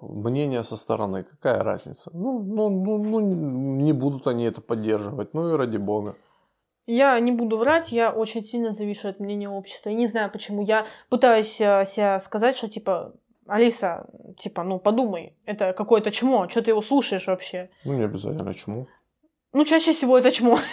мнение 0.00 0.62
со 0.62 0.76
стороны. 0.76 1.24
Какая 1.24 1.64
разница? 1.64 2.10
Ну, 2.14 2.38
ну, 2.44 2.70
ну, 2.70 2.98
ну, 2.98 3.20
не 3.20 3.92
будут 3.92 4.28
они 4.28 4.44
это 4.44 4.60
поддерживать. 4.60 5.34
Ну 5.34 5.52
и 5.52 5.56
ради 5.56 5.78
бога. 5.78 6.14
Я 6.86 7.18
не 7.20 7.32
буду 7.32 7.56
врать, 7.56 7.92
я 7.92 8.10
очень 8.10 8.44
сильно 8.44 8.72
завишу 8.72 9.08
от 9.08 9.20
мнения 9.20 9.48
общества. 9.48 9.90
Я 9.90 9.96
не 9.96 10.06
знаю 10.06 10.30
почему. 10.30 10.62
Я 10.62 10.86
пытаюсь 11.08 11.58
э, 11.60 11.86
себя 11.86 12.20
сказать, 12.20 12.56
что 12.56 12.68
типа, 12.68 13.14
Алиса, 13.46 14.06
типа, 14.38 14.62
ну 14.64 14.78
подумай, 14.78 15.34
это 15.46 15.72
какое-то 15.72 16.10
чмо, 16.10 16.48
что 16.48 16.62
ты 16.62 16.70
его 16.70 16.82
слушаешь 16.82 17.26
вообще? 17.26 17.70
Ну, 17.84 17.94
не 17.94 18.04
обязательно 18.04 18.54
чему. 18.54 18.86
Ну, 19.52 19.64
чаще 19.64 19.92
всего 19.92 20.18
это 20.18 20.30
чмо. 20.30 20.58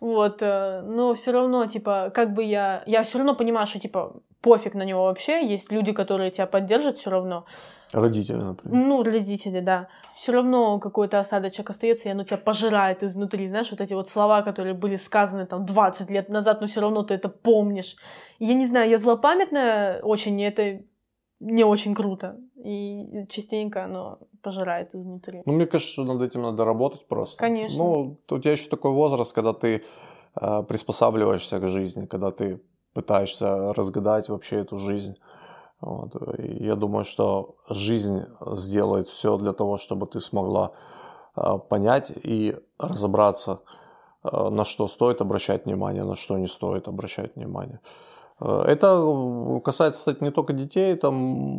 Вот, 0.00 0.42
э, 0.42 0.82
но 0.82 1.12
все 1.14 1.32
равно, 1.32 1.66
типа, 1.66 2.12
как 2.14 2.32
бы 2.32 2.44
я... 2.44 2.84
Я 2.86 3.02
все 3.02 3.18
равно 3.18 3.34
понимаю, 3.34 3.66
что, 3.66 3.80
типа, 3.80 4.22
пофиг 4.40 4.74
на 4.74 4.84
него 4.84 5.04
вообще. 5.04 5.44
Есть 5.44 5.72
люди, 5.72 5.92
которые 5.92 6.30
тебя 6.30 6.46
поддержат 6.46 6.98
все 6.98 7.10
равно. 7.10 7.46
Родители, 7.92 8.36
например. 8.36 8.86
Ну, 8.86 9.02
родители, 9.02 9.60
да. 9.60 9.88
Все 10.14 10.32
равно 10.32 10.78
какой-то 10.78 11.20
осадочек 11.20 11.70
остается, 11.70 12.08
и 12.08 12.12
оно 12.12 12.24
тебя 12.24 12.36
пожирает 12.36 13.02
изнутри. 13.02 13.46
Знаешь, 13.46 13.70
вот 13.70 13.80
эти 13.80 13.94
вот 13.94 14.08
слова, 14.08 14.42
которые 14.42 14.74
были 14.74 14.96
сказаны 14.96 15.46
там 15.46 15.64
20 15.64 16.10
лет 16.10 16.28
назад, 16.28 16.60
но 16.60 16.66
все 16.66 16.80
равно 16.80 17.02
ты 17.02 17.14
это 17.14 17.28
помнишь. 17.28 17.96
Я 18.38 18.54
не 18.54 18.66
знаю, 18.66 18.90
я 18.90 18.98
злопамятная 18.98 20.02
очень, 20.02 20.38
и 20.38 20.44
это 20.44 20.82
не 21.40 21.64
очень 21.64 21.94
круто. 21.94 22.36
И 22.56 23.26
частенько 23.30 23.84
оно 23.84 24.18
пожирает 24.42 24.94
изнутри. 24.94 25.42
Ну, 25.46 25.52
мне 25.52 25.66
кажется, 25.66 25.92
что 25.92 26.04
над 26.04 26.20
этим 26.20 26.42
надо 26.42 26.64
работать 26.64 27.06
просто. 27.06 27.38
Конечно. 27.38 27.78
Ну, 27.78 28.18
у 28.30 28.38
тебя 28.38 28.52
еще 28.52 28.68
такой 28.68 28.92
возраст, 28.92 29.32
когда 29.32 29.52
ты 29.52 29.84
э, 30.40 30.62
приспосабливаешься 30.68 31.58
к 31.58 31.66
жизни, 31.66 32.06
когда 32.06 32.32
ты 32.32 32.60
пытаешься 32.92 33.72
разгадать 33.72 34.28
вообще 34.28 34.56
эту 34.56 34.78
жизнь. 34.78 35.16
Вот. 35.80 36.14
И 36.38 36.64
я 36.64 36.74
думаю, 36.74 37.04
что 37.04 37.56
жизнь 37.68 38.24
сделает 38.52 39.08
все 39.08 39.36
для 39.36 39.52
того, 39.52 39.76
чтобы 39.76 40.06
ты 40.06 40.20
смогла 40.20 40.72
э, 41.36 41.58
понять 41.68 42.12
и 42.24 42.56
разобраться, 42.78 43.60
э, 44.24 44.48
на 44.50 44.64
что 44.64 44.88
стоит 44.88 45.20
обращать 45.20 45.66
внимание, 45.66 46.04
на 46.04 46.16
что 46.16 46.36
не 46.36 46.46
стоит 46.46 46.88
обращать 46.88 47.36
внимание. 47.36 47.80
Э, 48.40 48.64
Это 48.66 49.60
касается, 49.64 50.00
кстати, 50.00 50.24
не 50.24 50.32
только 50.32 50.52
детей, 50.52 50.96
там, 50.96 51.14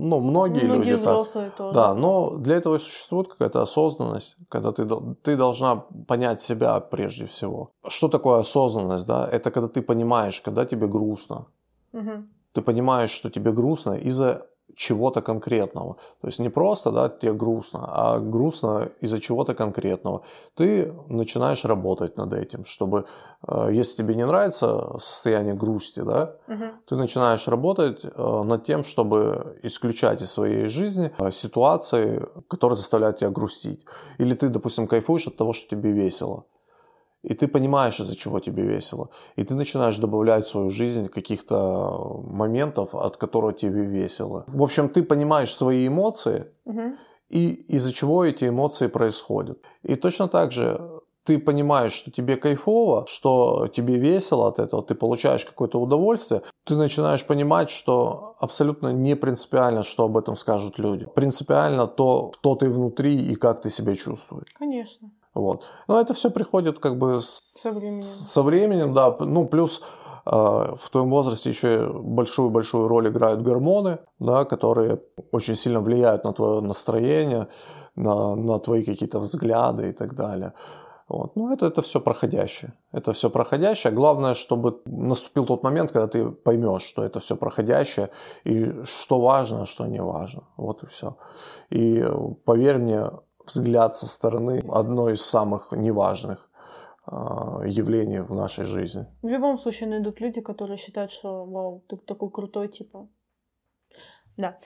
ну, 0.09 0.19
многие, 0.19 0.65
Многие 0.65 0.79
люди 0.79 0.97
так. 0.97 1.13
взрослые 1.13 1.51
тоже. 1.51 1.73
Да, 1.73 1.93
но 1.93 2.31
для 2.31 2.57
этого 2.57 2.75
и 2.75 2.79
существует 2.79 3.29
какая-то 3.29 3.61
осознанность, 3.61 4.35
когда 4.49 4.71
ты, 4.73 4.85
ты 5.23 5.37
должна 5.37 5.85
понять 6.07 6.41
себя 6.41 6.79
прежде 6.81 7.25
всего. 7.25 7.71
Что 7.87 8.09
такое 8.09 8.39
осознанность, 8.39 9.07
да? 9.07 9.25
Это 9.31 9.49
когда 9.51 9.69
ты 9.69 9.81
понимаешь, 9.81 10.41
когда 10.41 10.65
тебе 10.65 10.87
грустно. 10.87 11.45
Мгм. 11.93 12.27
Ты 12.53 12.61
понимаешь, 12.61 13.11
что 13.11 13.29
тебе 13.29 13.51
грустно 13.51 13.93
из-за 13.93 14.45
чего-то 14.75 15.21
конкретного. 15.21 15.95
То 16.21 16.27
есть 16.27 16.39
не 16.39 16.49
просто, 16.49 16.91
да, 16.91 17.09
тебе 17.09 17.33
грустно, 17.33 17.85
а 17.87 18.19
грустно 18.19 18.89
из-за 19.01 19.19
чего-то 19.19 19.55
конкретного. 19.55 20.21
Ты 20.55 20.93
начинаешь 21.07 21.65
работать 21.65 22.17
над 22.17 22.33
этим, 22.33 22.65
чтобы, 22.65 23.05
э, 23.47 23.69
если 23.73 24.03
тебе 24.03 24.15
не 24.15 24.25
нравится 24.25 24.97
состояние 24.99 25.55
грусти, 25.55 26.01
да, 26.01 26.35
Угу. 26.47 26.63
ты 26.87 26.95
начинаешь 26.95 27.47
работать 27.47 28.01
э, 28.03 28.43
над 28.43 28.63
тем, 28.63 28.83
чтобы 28.83 29.57
исключать 29.63 30.21
из 30.21 30.31
своей 30.31 30.69
жизни 30.69 31.11
э, 31.17 31.31
ситуации, 31.31 32.25
которые 32.47 32.77
заставляют 32.77 33.17
тебя 33.17 33.31
грустить. 33.31 33.85
Или 34.19 34.33
ты, 34.35 34.49
допустим, 34.49 34.87
кайфуешь 34.87 35.27
от 35.27 35.35
того, 35.35 35.53
что 35.53 35.67
тебе 35.69 35.91
весело. 35.91 36.45
И 37.23 37.33
ты 37.33 37.47
понимаешь, 37.47 37.99
из-за 37.99 38.15
чего 38.15 38.39
тебе 38.39 38.63
весело. 38.63 39.09
И 39.35 39.43
ты 39.43 39.53
начинаешь 39.55 39.97
добавлять 39.97 40.45
в 40.45 40.47
свою 40.47 40.69
жизнь 40.69 41.07
каких-то 41.09 42.21
моментов, 42.23 42.95
от 42.95 43.17
которых 43.17 43.57
тебе 43.57 43.83
весело. 43.85 44.45
В 44.47 44.61
общем, 44.63 44.87
ты 44.89 45.03
понимаешь 45.03 45.53
свои 45.53 45.87
эмоции, 45.87 46.45
Угу. 46.65 46.81
и 47.29 47.49
из-за 47.75 47.91
чего 47.93 48.23
эти 48.23 48.47
эмоции 48.47 48.87
происходят. 48.87 49.59
И 49.83 49.95
точно 49.95 50.27
так 50.27 50.51
же 50.51 50.79
ты 51.25 51.37
понимаешь, 51.37 51.91
что 51.93 52.09
тебе 52.09 52.37
кайфово, 52.37 53.05
что 53.07 53.67
тебе 53.67 53.97
весело 53.97 54.47
от 54.47 54.57
этого, 54.59 54.81
ты 54.81 54.95
получаешь 54.95 55.45
какое-то 55.45 55.79
удовольствие, 55.79 56.41
ты 56.65 56.75
начинаешь 56.75 57.25
понимать, 57.27 57.69
что 57.69 58.35
абсолютно 58.39 58.93
не 58.93 59.15
принципиально, 59.15 59.83
что 59.83 60.05
об 60.05 60.17
этом 60.17 60.35
скажут 60.35 60.79
люди. 60.79 61.05
Принципиально 61.15 61.85
то, 61.87 62.29
кто 62.29 62.55
ты 62.55 62.69
внутри 62.69 63.15
и 63.15 63.35
как 63.35 63.61
ты 63.61 63.69
себя 63.69 63.93
чувствуешь. 63.95 64.47
Конечно. 64.57 65.11
Вот. 65.33 65.65
Но 65.87 65.99
это 66.01 66.13
все 66.13 66.29
приходит 66.31 66.79
как 66.79 66.97
бы 66.97 67.21
Со 67.21 67.71
временем. 67.71 68.01
со 68.01 68.41
временем, 68.43 68.93
да. 68.93 69.15
Ну, 69.19 69.45
плюс 69.47 69.81
э, 70.25 70.31
в 70.31 70.89
твоем 70.91 71.09
возрасте 71.09 71.49
еще 71.49 71.91
большую-большую 71.93 72.87
роль 72.87 73.07
играют 73.07 73.41
гормоны, 73.41 73.99
да, 74.19 74.45
которые 74.45 74.99
очень 75.31 75.55
сильно 75.55 75.79
влияют 75.81 76.23
на 76.23 76.33
твое 76.33 76.61
настроение, 76.61 77.47
на, 77.95 78.35
на 78.35 78.59
твои 78.59 78.83
какие-то 78.83 79.19
взгляды 79.19 79.89
и 79.89 79.93
так 79.93 80.15
далее. 80.15 80.53
Вот. 81.09 81.35
Ну, 81.35 81.51
это, 81.51 81.65
это 81.65 81.81
все 81.81 81.99
проходящее. 81.99 82.73
Это 82.91 83.13
все 83.13 83.29
проходящее. 83.29 83.91
Главное, 83.91 84.35
чтобы 84.35 84.81
наступил 84.85 85.45
тот 85.45 85.63
момент, 85.63 85.91
когда 85.91 86.07
ты 86.07 86.29
поймешь, 86.29 86.83
что 86.83 87.03
это 87.03 87.19
все 87.19 87.35
проходящее, 87.35 88.09
и 88.43 88.83
что 88.83 89.19
важно, 89.19 89.63
а 89.63 89.65
что 89.65 89.87
не 89.87 90.01
важно. 90.01 90.43
Вот 90.57 90.83
и 90.83 90.85
все. 90.85 91.17
И 91.71 91.99
э, 91.99 92.11
поверь 92.45 92.77
мне, 92.77 93.05
взгляд 93.49 93.95
со 93.95 94.07
стороны 94.07 94.61
одно 94.71 95.09
из 95.09 95.21
самых 95.21 95.71
неважных 95.71 96.49
а, 97.05 97.63
явлений 97.65 98.19
в 98.19 98.33
нашей 98.35 98.65
жизни. 98.65 99.07
В 99.21 99.27
любом 99.27 99.59
случае 99.59 99.89
найдут 99.89 100.21
люди, 100.21 100.41
которые 100.41 100.77
считают, 100.77 101.11
что 101.11 101.45
вау, 101.45 101.83
ты 101.87 101.97
такой 101.97 102.29
крутой, 102.29 102.67
типа. 102.67 103.07
Да. 104.37 104.57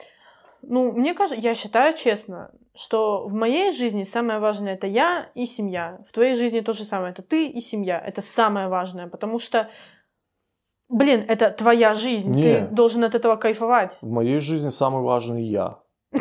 Ну, 0.62 0.92
мне 0.92 1.14
кажется, 1.14 1.40
я 1.40 1.54
считаю 1.54 1.96
честно, 1.96 2.50
что 2.74 3.26
в 3.26 3.32
моей 3.32 3.72
жизни 3.72 4.04
самое 4.04 4.40
важное 4.40 4.74
это 4.74 4.86
я 4.86 5.30
и 5.34 5.46
семья. 5.46 6.00
В 6.08 6.12
твоей 6.12 6.36
жизни 6.36 6.60
то 6.60 6.72
же 6.72 6.84
самое. 6.84 7.12
Это 7.12 7.22
ты 7.22 7.48
и 7.48 7.60
семья. 7.60 7.98
Это 7.98 8.22
самое 8.22 8.68
важное, 8.68 9.08
потому 9.08 9.38
что, 9.38 9.70
блин, 10.88 11.24
это 11.28 11.50
твоя 11.50 11.94
жизнь. 11.94 12.30
Не. 12.30 12.42
Ты 12.42 12.60
должен 12.70 13.04
от 13.04 13.14
этого 13.14 13.36
кайфовать. 13.36 13.98
В 14.00 14.10
моей 14.10 14.40
жизни 14.40 14.70
самый 14.70 15.02
важный 15.02 15.42
я. 15.42 15.78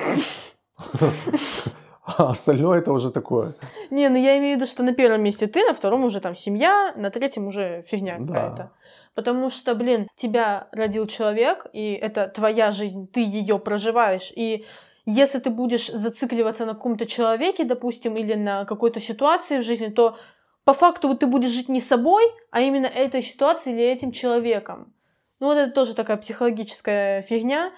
А 2.05 2.31
остальное 2.31 2.79
это 2.79 2.91
уже 2.91 3.11
такое. 3.11 3.53
Не, 3.89 4.09
ну 4.09 4.17
я 4.17 4.37
имею 4.37 4.57
в 4.57 4.61
виду, 4.61 4.69
что 4.69 4.83
на 4.83 4.93
первом 4.93 5.23
месте 5.23 5.47
ты, 5.47 5.65
на 5.65 5.73
втором 5.73 6.03
уже 6.03 6.19
там 6.19 6.35
семья, 6.35 6.93
на 6.97 7.09
третьем 7.09 7.47
уже 7.47 7.83
фигня 7.87 8.17
Да. 8.19 8.33
какая-то. 8.33 8.71
Потому 9.15 9.49
что, 9.49 9.75
блин, 9.75 10.07
тебя 10.17 10.67
родил 10.71 11.07
человек, 11.07 11.67
и 11.71 11.93
это 11.93 12.27
твоя 12.27 12.71
жизнь, 12.71 13.07
ты 13.07 13.21
ее 13.21 13.57
проживаешь. 13.59 14.31
И 14.35 14.65
если 15.05 15.39
ты 15.39 15.49
будешь 15.49 15.87
зацикливаться 15.87 16.65
на 16.65 16.73
каком-то 16.73 17.05
человеке, 17.05 17.63
допустим, 17.63 18.17
или 18.17 18.33
на 18.33 18.65
какой-то 18.65 18.99
ситуации 18.99 19.59
в 19.59 19.63
жизни, 19.63 19.87
то 19.87 20.17
по 20.65 20.73
факту 20.73 21.15
ты 21.15 21.27
будешь 21.27 21.51
жить 21.51 21.69
не 21.69 21.81
собой, 21.81 22.23
а 22.51 22.61
именно 22.61 22.87
этой 22.87 23.21
ситуацией 23.21 23.75
или 23.75 23.83
этим 23.85 24.11
человеком. 24.11 24.93
Ну 25.39 25.47
вот 25.47 25.57
это 25.57 25.71
тоже 25.71 25.93
такая 25.93 26.17
психологическая 26.17 27.21
фигня. 27.21 27.71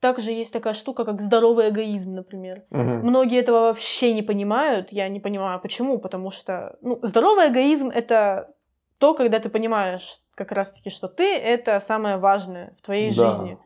Также 0.00 0.30
есть 0.30 0.52
такая 0.52 0.74
штука, 0.74 1.04
как 1.04 1.20
здоровый 1.20 1.70
эгоизм, 1.70 2.14
например. 2.14 2.62
Мгм. 2.70 3.06
Многие 3.06 3.40
этого 3.40 3.60
вообще 3.60 4.14
не 4.14 4.22
понимают. 4.22 4.92
Я 4.92 5.08
не 5.08 5.18
понимаю, 5.18 5.60
почему. 5.60 5.98
Потому 5.98 6.30
что 6.30 6.76
ну, 6.82 7.00
здоровый 7.02 7.48
эгоизм 7.48 7.88
это 7.88 8.50
то, 8.98 9.14
когда 9.14 9.40
ты 9.40 9.48
понимаешь 9.48 10.20
как 10.36 10.52
раз-таки, 10.52 10.90
что 10.90 11.08
ты 11.08 11.36
это 11.36 11.80
самое 11.80 12.16
важное 12.16 12.76
в 12.78 12.82
твоей 12.86 13.12
Да. 13.12 13.30
жизни. 13.30 13.58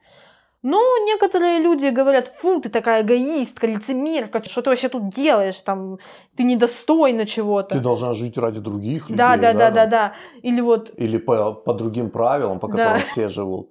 Но 0.62 0.78
некоторые 1.04 1.58
люди 1.58 1.86
говорят, 1.86 2.28
фу, 2.28 2.60
ты 2.60 2.68
такая 2.68 3.02
эгоистка, 3.02 3.66
лицемерка, 3.66 4.42
что 4.44 4.62
ты 4.62 4.70
вообще 4.70 4.88
тут 4.88 5.08
делаешь, 5.10 5.58
там, 5.58 5.98
ты 6.36 6.44
недостойна 6.44 7.26
чего-то. 7.26 7.74
Ты 7.74 7.80
должна 7.80 8.12
жить 8.14 8.38
ради 8.38 8.60
других 8.60 9.10
людей. 9.10 9.16
да, 9.16 9.36
да, 9.36 9.52
да, 9.52 9.70
да, 9.70 9.80
там? 9.80 9.90
да. 9.90 10.12
Или 10.40 10.60
вот, 10.60 10.92
Или 10.96 11.18
по, 11.18 11.52
по 11.52 11.74
другим 11.74 12.10
правилам, 12.10 12.60
по 12.60 12.68
Да. 12.68 12.76
которым 12.76 13.02
все 13.02 13.28
живут. 13.28 13.70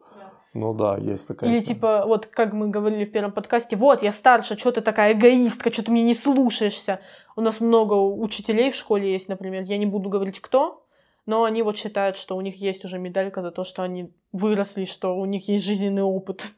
Ну 0.53 0.73
да, 0.73 0.97
есть 0.97 1.27
такая. 1.27 1.49
или 1.49 1.61
типа, 1.61 2.03
вот 2.05 2.25
как 2.25 2.51
мы 2.51 2.67
говорили 2.67 3.05
в 3.05 3.11
первом 3.11 3.31
подкасте, 3.31 3.77
вот, 3.77 4.03
я 4.03 4.11
старше, 4.11 4.57
что 4.57 4.71
ты 4.71 4.81
такая 4.81 5.13
эгоистка, 5.13 5.71
что 5.71 5.83
ты 5.83 5.91
меня 5.91 6.05
не 6.05 6.13
слушаешься. 6.13 6.99
У 7.37 7.41
нас 7.41 7.61
много 7.61 7.93
учителей 7.93 8.71
в 8.71 8.75
школе 8.75 9.13
есть, 9.13 9.29
например, 9.29 9.63
я 9.63 9.77
не 9.77 9.85
буду 9.85 10.09
говорить 10.09 10.41
кто, 10.41 10.85
но 11.25 11.43
они 11.45 11.61
вот 11.63 11.77
считают, 11.77 12.17
что 12.17 12.35
у 12.35 12.41
них 12.41 12.57
есть 12.57 12.83
уже 12.83 12.99
медалька 12.99 13.41
за 13.41 13.51
то, 13.51 13.63
что 13.63 13.83
они 13.83 14.11
выросли, 14.33 14.83
что 14.83 15.17
у 15.17 15.25
них 15.25 15.47
есть 15.47 15.63
жизненный 15.63 16.03
опыт. 16.03 16.49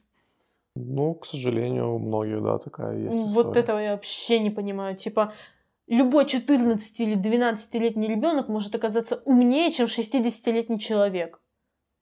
Ну, 0.74 1.14
к 1.14 1.24
сожалению, 1.24 1.94
у 1.94 1.98
многих, 1.98 2.42
да, 2.42 2.58
такая 2.58 2.98
есть 2.98 3.16
Вот 3.16 3.46
история. 3.46 3.60
этого 3.60 3.78
я 3.78 3.92
вообще 3.92 4.40
не 4.40 4.50
понимаю. 4.50 4.96
Типа, 4.96 5.32
любой 5.86 6.26
14 6.26 7.00
или 7.00 7.16
12-летний 7.16 8.08
ребенок 8.08 8.48
может 8.48 8.74
оказаться 8.74 9.22
умнее, 9.24 9.70
чем 9.70 9.86
60-летний 9.86 10.80
человек. 10.80 11.40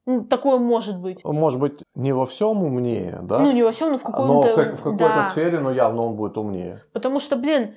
Ну, 0.07 0.25
такое 0.25 0.59
может 0.59 0.99
быть. 0.99 1.25
Может 1.25 1.61
быть, 1.61 1.85
не 1.95 2.13
во 2.13 2.27
всем 2.27 2.63
умнее, 2.63 3.21
да? 3.23 3.39
Ну, 3.39 3.53
не 3.53 3.63
во 3.63 3.71
всем, 3.71 3.93
но 3.93 3.99
в 3.99 4.03
каком-то... 4.03 4.33
но 4.33 4.43
в, 4.43 4.55
как- 4.55 4.75
в 4.75 4.83
какой-то 4.83 5.15
да. 5.15 5.23
сфере, 5.23 5.61
но 5.61 5.71
явно 5.71 6.03
он 6.03 6.17
будет 6.17 6.37
умнее. 6.37 6.83
Потому 6.93 7.21
что, 7.21 7.37
блин, 7.37 7.75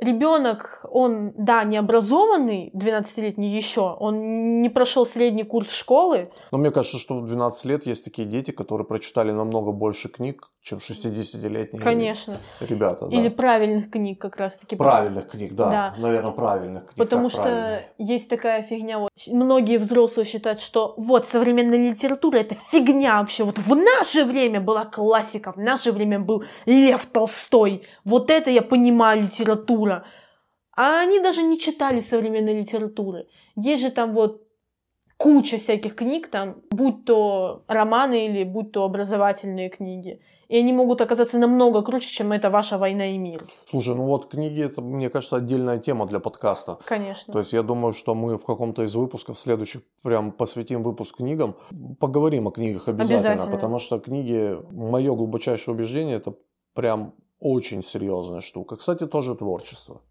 ребенок, 0.00 0.84
он, 0.88 1.32
да, 1.36 1.64
не 1.64 1.76
образованный, 1.76 2.70
12-летний 2.74 3.48
еще, 3.48 3.96
он 3.98 4.60
не 4.62 4.68
прошел 4.68 5.04
средний 5.04 5.44
курс 5.44 5.72
школы. 5.72 6.30
Но 6.52 6.58
мне 6.58 6.70
кажется, 6.70 6.98
что 6.98 7.18
в 7.18 7.26
12 7.26 7.64
лет 7.64 7.86
есть 7.86 8.04
такие 8.04 8.26
дети, 8.28 8.52
которые 8.52 8.86
прочитали 8.86 9.32
намного 9.32 9.72
больше 9.72 10.08
книг, 10.08 10.50
чем 10.64 10.78
60-летние 10.78 11.82
Конечно. 11.82 12.38
ребята. 12.58 13.06
да. 13.06 13.14
Или 13.14 13.28
правильных 13.28 13.90
книг 13.90 14.18
как 14.18 14.36
раз-таки. 14.38 14.76
Правильных 14.76 15.28
книг, 15.28 15.52
да. 15.52 15.70
Да. 15.70 15.94
Наверное, 15.98 16.32
правильных 16.32 16.84
книг. 16.86 16.96
Потому 16.96 17.28
что 17.28 17.42
правильно. 17.42 17.82
есть 17.98 18.30
такая 18.30 18.62
фигня. 18.62 18.98
Вот. 18.98 19.10
Многие 19.26 19.76
взрослые 19.76 20.24
считают, 20.24 20.60
что 20.60 20.94
вот 20.96 21.28
современная 21.28 21.90
литература 21.90 22.38
это 22.38 22.56
фигня 22.70 23.20
вообще. 23.20 23.44
Вот 23.44 23.58
в 23.58 23.76
наше 23.76 24.24
время 24.24 24.58
была 24.62 24.86
классика, 24.86 25.52
в 25.52 25.58
наше 25.58 25.92
время 25.92 26.18
был 26.18 26.44
Лев 26.64 27.04
Толстой. 27.12 27.82
Вот 28.04 28.30
это 28.30 28.48
я 28.48 28.62
понимаю 28.62 29.24
литература. 29.24 30.06
А 30.74 31.00
они 31.00 31.20
даже 31.20 31.42
не 31.42 31.58
читали 31.58 32.00
современной 32.00 32.58
литературы. 32.58 33.26
Есть 33.54 33.82
же 33.82 33.90
там 33.90 34.14
вот 34.14 34.40
куча 35.18 35.58
всяких 35.58 35.94
книг, 35.94 36.28
там, 36.28 36.62
будь 36.70 37.04
то 37.04 37.64
романы 37.68 38.26
или 38.26 38.44
будь 38.44 38.72
то 38.72 38.84
образовательные 38.84 39.68
книги. 39.68 40.20
И 40.54 40.56
они 40.56 40.72
могут 40.72 41.00
оказаться 41.00 41.36
намного 41.38 41.82
круче, 41.82 42.08
чем 42.10 42.30
это 42.30 42.48
ваша 42.48 42.78
война 42.78 43.06
и 43.06 43.18
мир. 43.18 43.44
Слушай, 43.66 43.96
ну 43.96 44.04
вот 44.04 44.28
книги, 44.30 44.62
это, 44.62 44.80
мне 44.82 45.10
кажется, 45.10 45.34
отдельная 45.34 45.78
тема 45.78 46.06
для 46.06 46.20
подкаста. 46.20 46.78
Конечно. 46.84 47.32
То 47.32 47.40
есть 47.40 47.52
я 47.52 47.64
думаю, 47.64 47.92
что 47.92 48.14
мы 48.14 48.38
в 48.38 48.44
каком-то 48.44 48.84
из 48.84 48.94
выпусков 48.94 49.36
следующих 49.36 49.82
прям 50.02 50.30
посвятим 50.30 50.84
выпуск 50.84 51.16
книгам. 51.16 51.56
Поговорим 51.98 52.46
о 52.46 52.52
книгах 52.52 52.86
обязательно, 52.86 53.30
Обязательно. 53.32 53.52
потому 53.56 53.80
что 53.80 53.98
книги, 53.98 54.56
мое 54.70 55.12
глубочайшее 55.16 55.74
убеждение, 55.74 56.18
это 56.18 56.34
прям 56.72 57.14
очень 57.40 57.82
серьезная 57.82 58.40
штука. 58.40 58.76
Кстати, 58.76 59.08
тоже 59.08 59.34
творчество. 59.34 60.02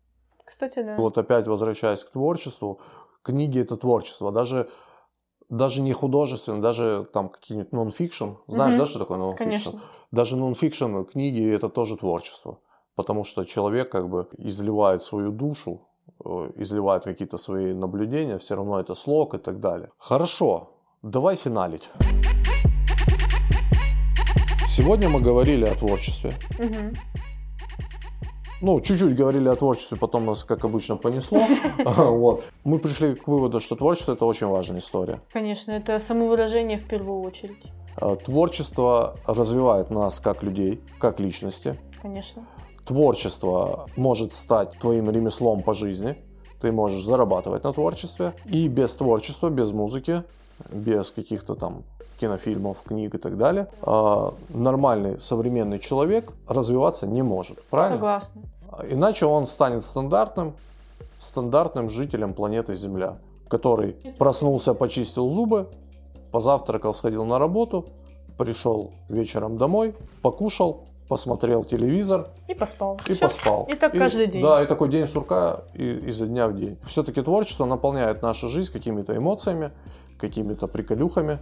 Кстати, 0.44 0.84
да. 0.84 0.98
Вот 0.98 1.18
опять 1.18 1.48
возвращаясь 1.48 2.04
к 2.04 2.10
творчеству, 2.12 2.82
книги 3.22 3.62
это 3.62 3.78
творчество, 3.78 4.30
даже 4.30 4.70
даже 5.50 5.82
не 5.82 5.94
художественное, 5.94 6.62
даже 6.62 7.08
там 7.14 7.30
какие-нибудь 7.30 7.72
нон-фикшн. 7.72 8.30
Знаешь, 8.48 8.74
Мгм. 8.74 8.82
да, 8.82 8.88
что 8.88 9.00
такое 9.00 9.18
нон-фикшн? 9.18 9.78
Даже 10.12 10.38
нон-фикшн 10.38 11.04
книги 11.04 11.52
это 11.54 11.70
тоже 11.70 11.98
творчество. 11.98 12.60
Потому 12.96 13.24
что 13.24 13.44
человек 13.44 13.92
как 13.92 14.10
бы 14.10 14.28
изливает 14.38 15.02
свою 15.02 15.32
душу, 15.32 15.82
э, 16.24 16.52
изливает 16.58 17.04
какие-то 17.04 17.38
свои 17.38 17.74
наблюдения, 17.74 18.38
все 18.38 18.56
равно 18.56 18.80
это 18.80 18.94
слог 18.96 19.34
и 19.34 19.38
так 19.40 19.60
далее. 19.60 19.90
Хорошо, 19.98 20.70
давай 21.02 21.36
финалить. 21.36 21.90
Сегодня 24.68 25.10
мы 25.10 25.22
говорили 25.22 25.66
о 25.66 25.76
творчестве. 25.76 26.36
Мгм. 26.60 26.94
Ну, 28.64 28.80
чуть-чуть 28.80 29.14
говорили 29.14 29.50
о 29.50 29.58
творчестве, 29.58 29.98
потом 29.98 30.26
нас, 30.26 30.46
как 30.46 30.64
обычно, 30.64 30.96
понесло. 30.96 31.42
Вот. 31.86 32.46
Мы 32.64 32.80
пришли 32.80 33.14
к 33.14 33.28
выводу, 33.28 33.60
что 33.60 33.76
творчество– 33.76 34.14
это 34.14 34.24
очень 34.24 34.48
важная 34.48 34.80
история. 34.80 35.20
Конечно, 35.34 35.74
это 35.74 36.00
самовыражение 36.00 36.78
в 36.78 36.88
первую 36.88 37.24
очередь. 37.24 37.62
Э, 37.98 38.16
Творчество 38.24 39.18
развивает 39.28 39.90
нас 39.90 40.22
как 40.22 40.44
людей, 40.44 40.80
как 40.98 41.20
личности. 41.20 41.78
Конечно. 42.02 42.48
Творчество 42.86 43.90
может 43.98 44.32
стать 44.32 44.80
твоим 44.80 45.12
ремеслом 45.12 45.62
по 45.62 45.74
жизни. 45.74 46.16
Ты 46.62 46.72
можешь 46.72 47.04
зарабатывать 47.04 47.66
на 47.66 47.74
творчестве. 47.74 48.34
И 48.46 48.70
без 48.70 48.96
творчества, 48.96 49.50
без 49.50 49.74
музыки, 49.74 50.24
без 50.70 51.12
каких-то 51.12 51.56
там 51.56 51.84
кинофильмов, 52.20 52.78
книг 52.86 53.16
и 53.16 53.18
так 53.18 53.38
далее, 53.38 53.68
э, 53.82 54.30
нормальный 54.50 55.20
современный 55.20 55.80
человек 55.80 56.32
развиваться 56.48 57.08
не 57.08 57.22
может. 57.22 57.62
Правильно? 57.66 57.98
Согласна. 57.98 58.42
Иначе 58.90 59.26
он 59.26 59.46
станет 59.48 59.84
стандартным, 59.84 60.54
стандартным 61.20 61.90
жителем 61.90 62.34
планеты 62.34 62.76
Земля, 62.76 63.18
который 63.50 63.94
проснулся, 64.18 64.74
почистил 64.74 65.30
зубы, 65.30 65.68
позавтракал, 66.32 66.94
сходил 66.94 67.26
на 67.26 67.40
работу, 67.40 67.86
пришел 68.38 68.92
вечером 69.10 69.58
домой, 69.58 69.96
покушал, 70.22 70.86
посмотрел 71.08 71.64
телевизор 71.64 72.30
И 72.48 72.54
поспал. 72.56 73.00
и 73.08 73.14
Всё. 73.14 73.20
поспал. 73.20 73.66
И 73.70 73.76
так 73.76 73.94
каждый 73.94 74.28
день. 74.28 74.42
Да, 74.42 74.64
и 74.64 74.66
такой 74.66 74.90
день 74.90 75.06
сурка 75.06 75.62
и, 75.76 75.84
изо 76.10 76.26
дня 76.26 76.48
в 76.48 76.56
день. 76.58 76.78
Все-таки 76.88 77.22
творчество 77.22 77.66
наполняет 77.66 78.22
нашу 78.24 78.48
жизнь 78.50 78.72
какими-то 78.72 79.16
эмоциями, 79.16 79.72
какими-то 80.28 80.68
приколюхами, 80.68 81.38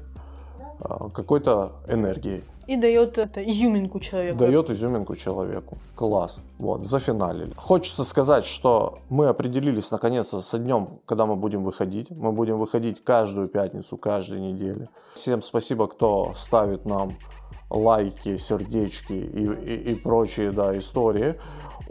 а, 0.79 1.09
какой-то 1.09 1.71
энергией. 1.87 2.41
И 2.67 2.77
дает 2.77 3.17
это 3.17 3.39
изюминку 3.51 3.99
человеку. 3.99 4.37
Дает 4.39 4.69
изюминку 4.69 5.15
человеку. 5.15 5.77
Класс. 5.95 6.39
Вот, 6.59 6.85
зафиналили. 6.85 7.53
Хочется 7.55 8.03
сказать, 8.03 8.45
что 8.45 8.97
мы 9.09 9.27
определились 9.27 9.91
наконец-то 9.91 10.41
со 10.41 10.57
днем, 10.57 10.87
когда 11.05 11.25
мы 11.25 11.35
будем 11.35 11.63
выходить. 11.63 12.09
Мы 12.11 12.31
будем 12.31 12.57
выходить 12.57 13.03
каждую 13.03 13.47
пятницу, 13.47 13.97
каждую 13.97 14.41
неделю. 14.41 14.87
Всем 15.13 15.41
спасибо, 15.41 15.87
кто 15.87 16.33
ставит 16.35 16.85
нам 16.85 17.17
лайки, 17.69 18.37
сердечки 18.37 19.13
и, 19.13 19.45
и- 19.73 19.91
и 19.91 19.95
прочие 19.95 20.51
да, 20.51 20.75
истории. 20.77 21.35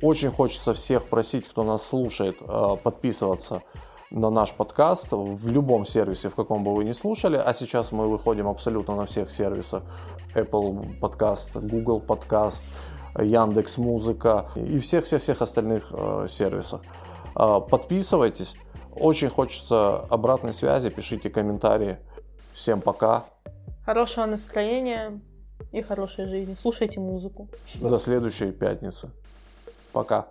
Очень 0.03 0.31
хочется 0.31 0.73
всех 0.73 1.05
просить, 1.09 1.47
кто 1.49 1.63
нас 1.63 1.83
слушает, 1.87 2.37
э, 2.41 2.77
подписываться 2.83 3.63
на 4.11 4.31
наш 4.31 4.55
подкаст 4.55 5.13
в 5.13 5.49
любом 5.49 5.85
сервисе, 5.85 6.31
в 6.31 6.35
каком 6.35 6.65
бы 6.65 6.75
вы 6.75 6.85
ни 6.85 6.93
слушали. 6.93 7.37
А 7.37 7.55
сейчас 7.55 7.93
мы 7.93 8.09
выходим 8.09 8.49
абсолютно 8.49 8.97
на 8.97 9.07
всех 9.07 9.31
сервисах. 9.31 9.83
Apple 10.35 10.99
подкаст, 10.99 11.57
Google 11.57 12.01
подкаст, 12.01 12.67
Яндекс 13.19 13.79
Музыка 13.79 14.47
и 14.57 14.79
всех-всех-всех 14.79 15.43
остальных 15.43 15.93
э, 15.93 16.27
сервисах. 16.29 16.83
Э, 17.37 17.61
подписывайтесь. 17.61 18.57
Очень 18.95 19.31
хочется 19.31 20.01
обратной 20.11 20.53
связи. 20.53 20.91
Пишите 20.91 21.31
комментарии. 21.31 21.99
Всем 22.53 22.81
пока. 22.81 23.25
Хорошего 23.85 24.27
настроения 24.27 25.21
и 25.73 25.83
хорошей 25.83 26.27
жизни. 26.27 26.57
Слушайте 26.61 26.99
музыку. 26.99 27.49
До 27.75 27.99
следующей 27.99 28.51
пятницы. 28.51 29.11
Пока. 29.93 30.27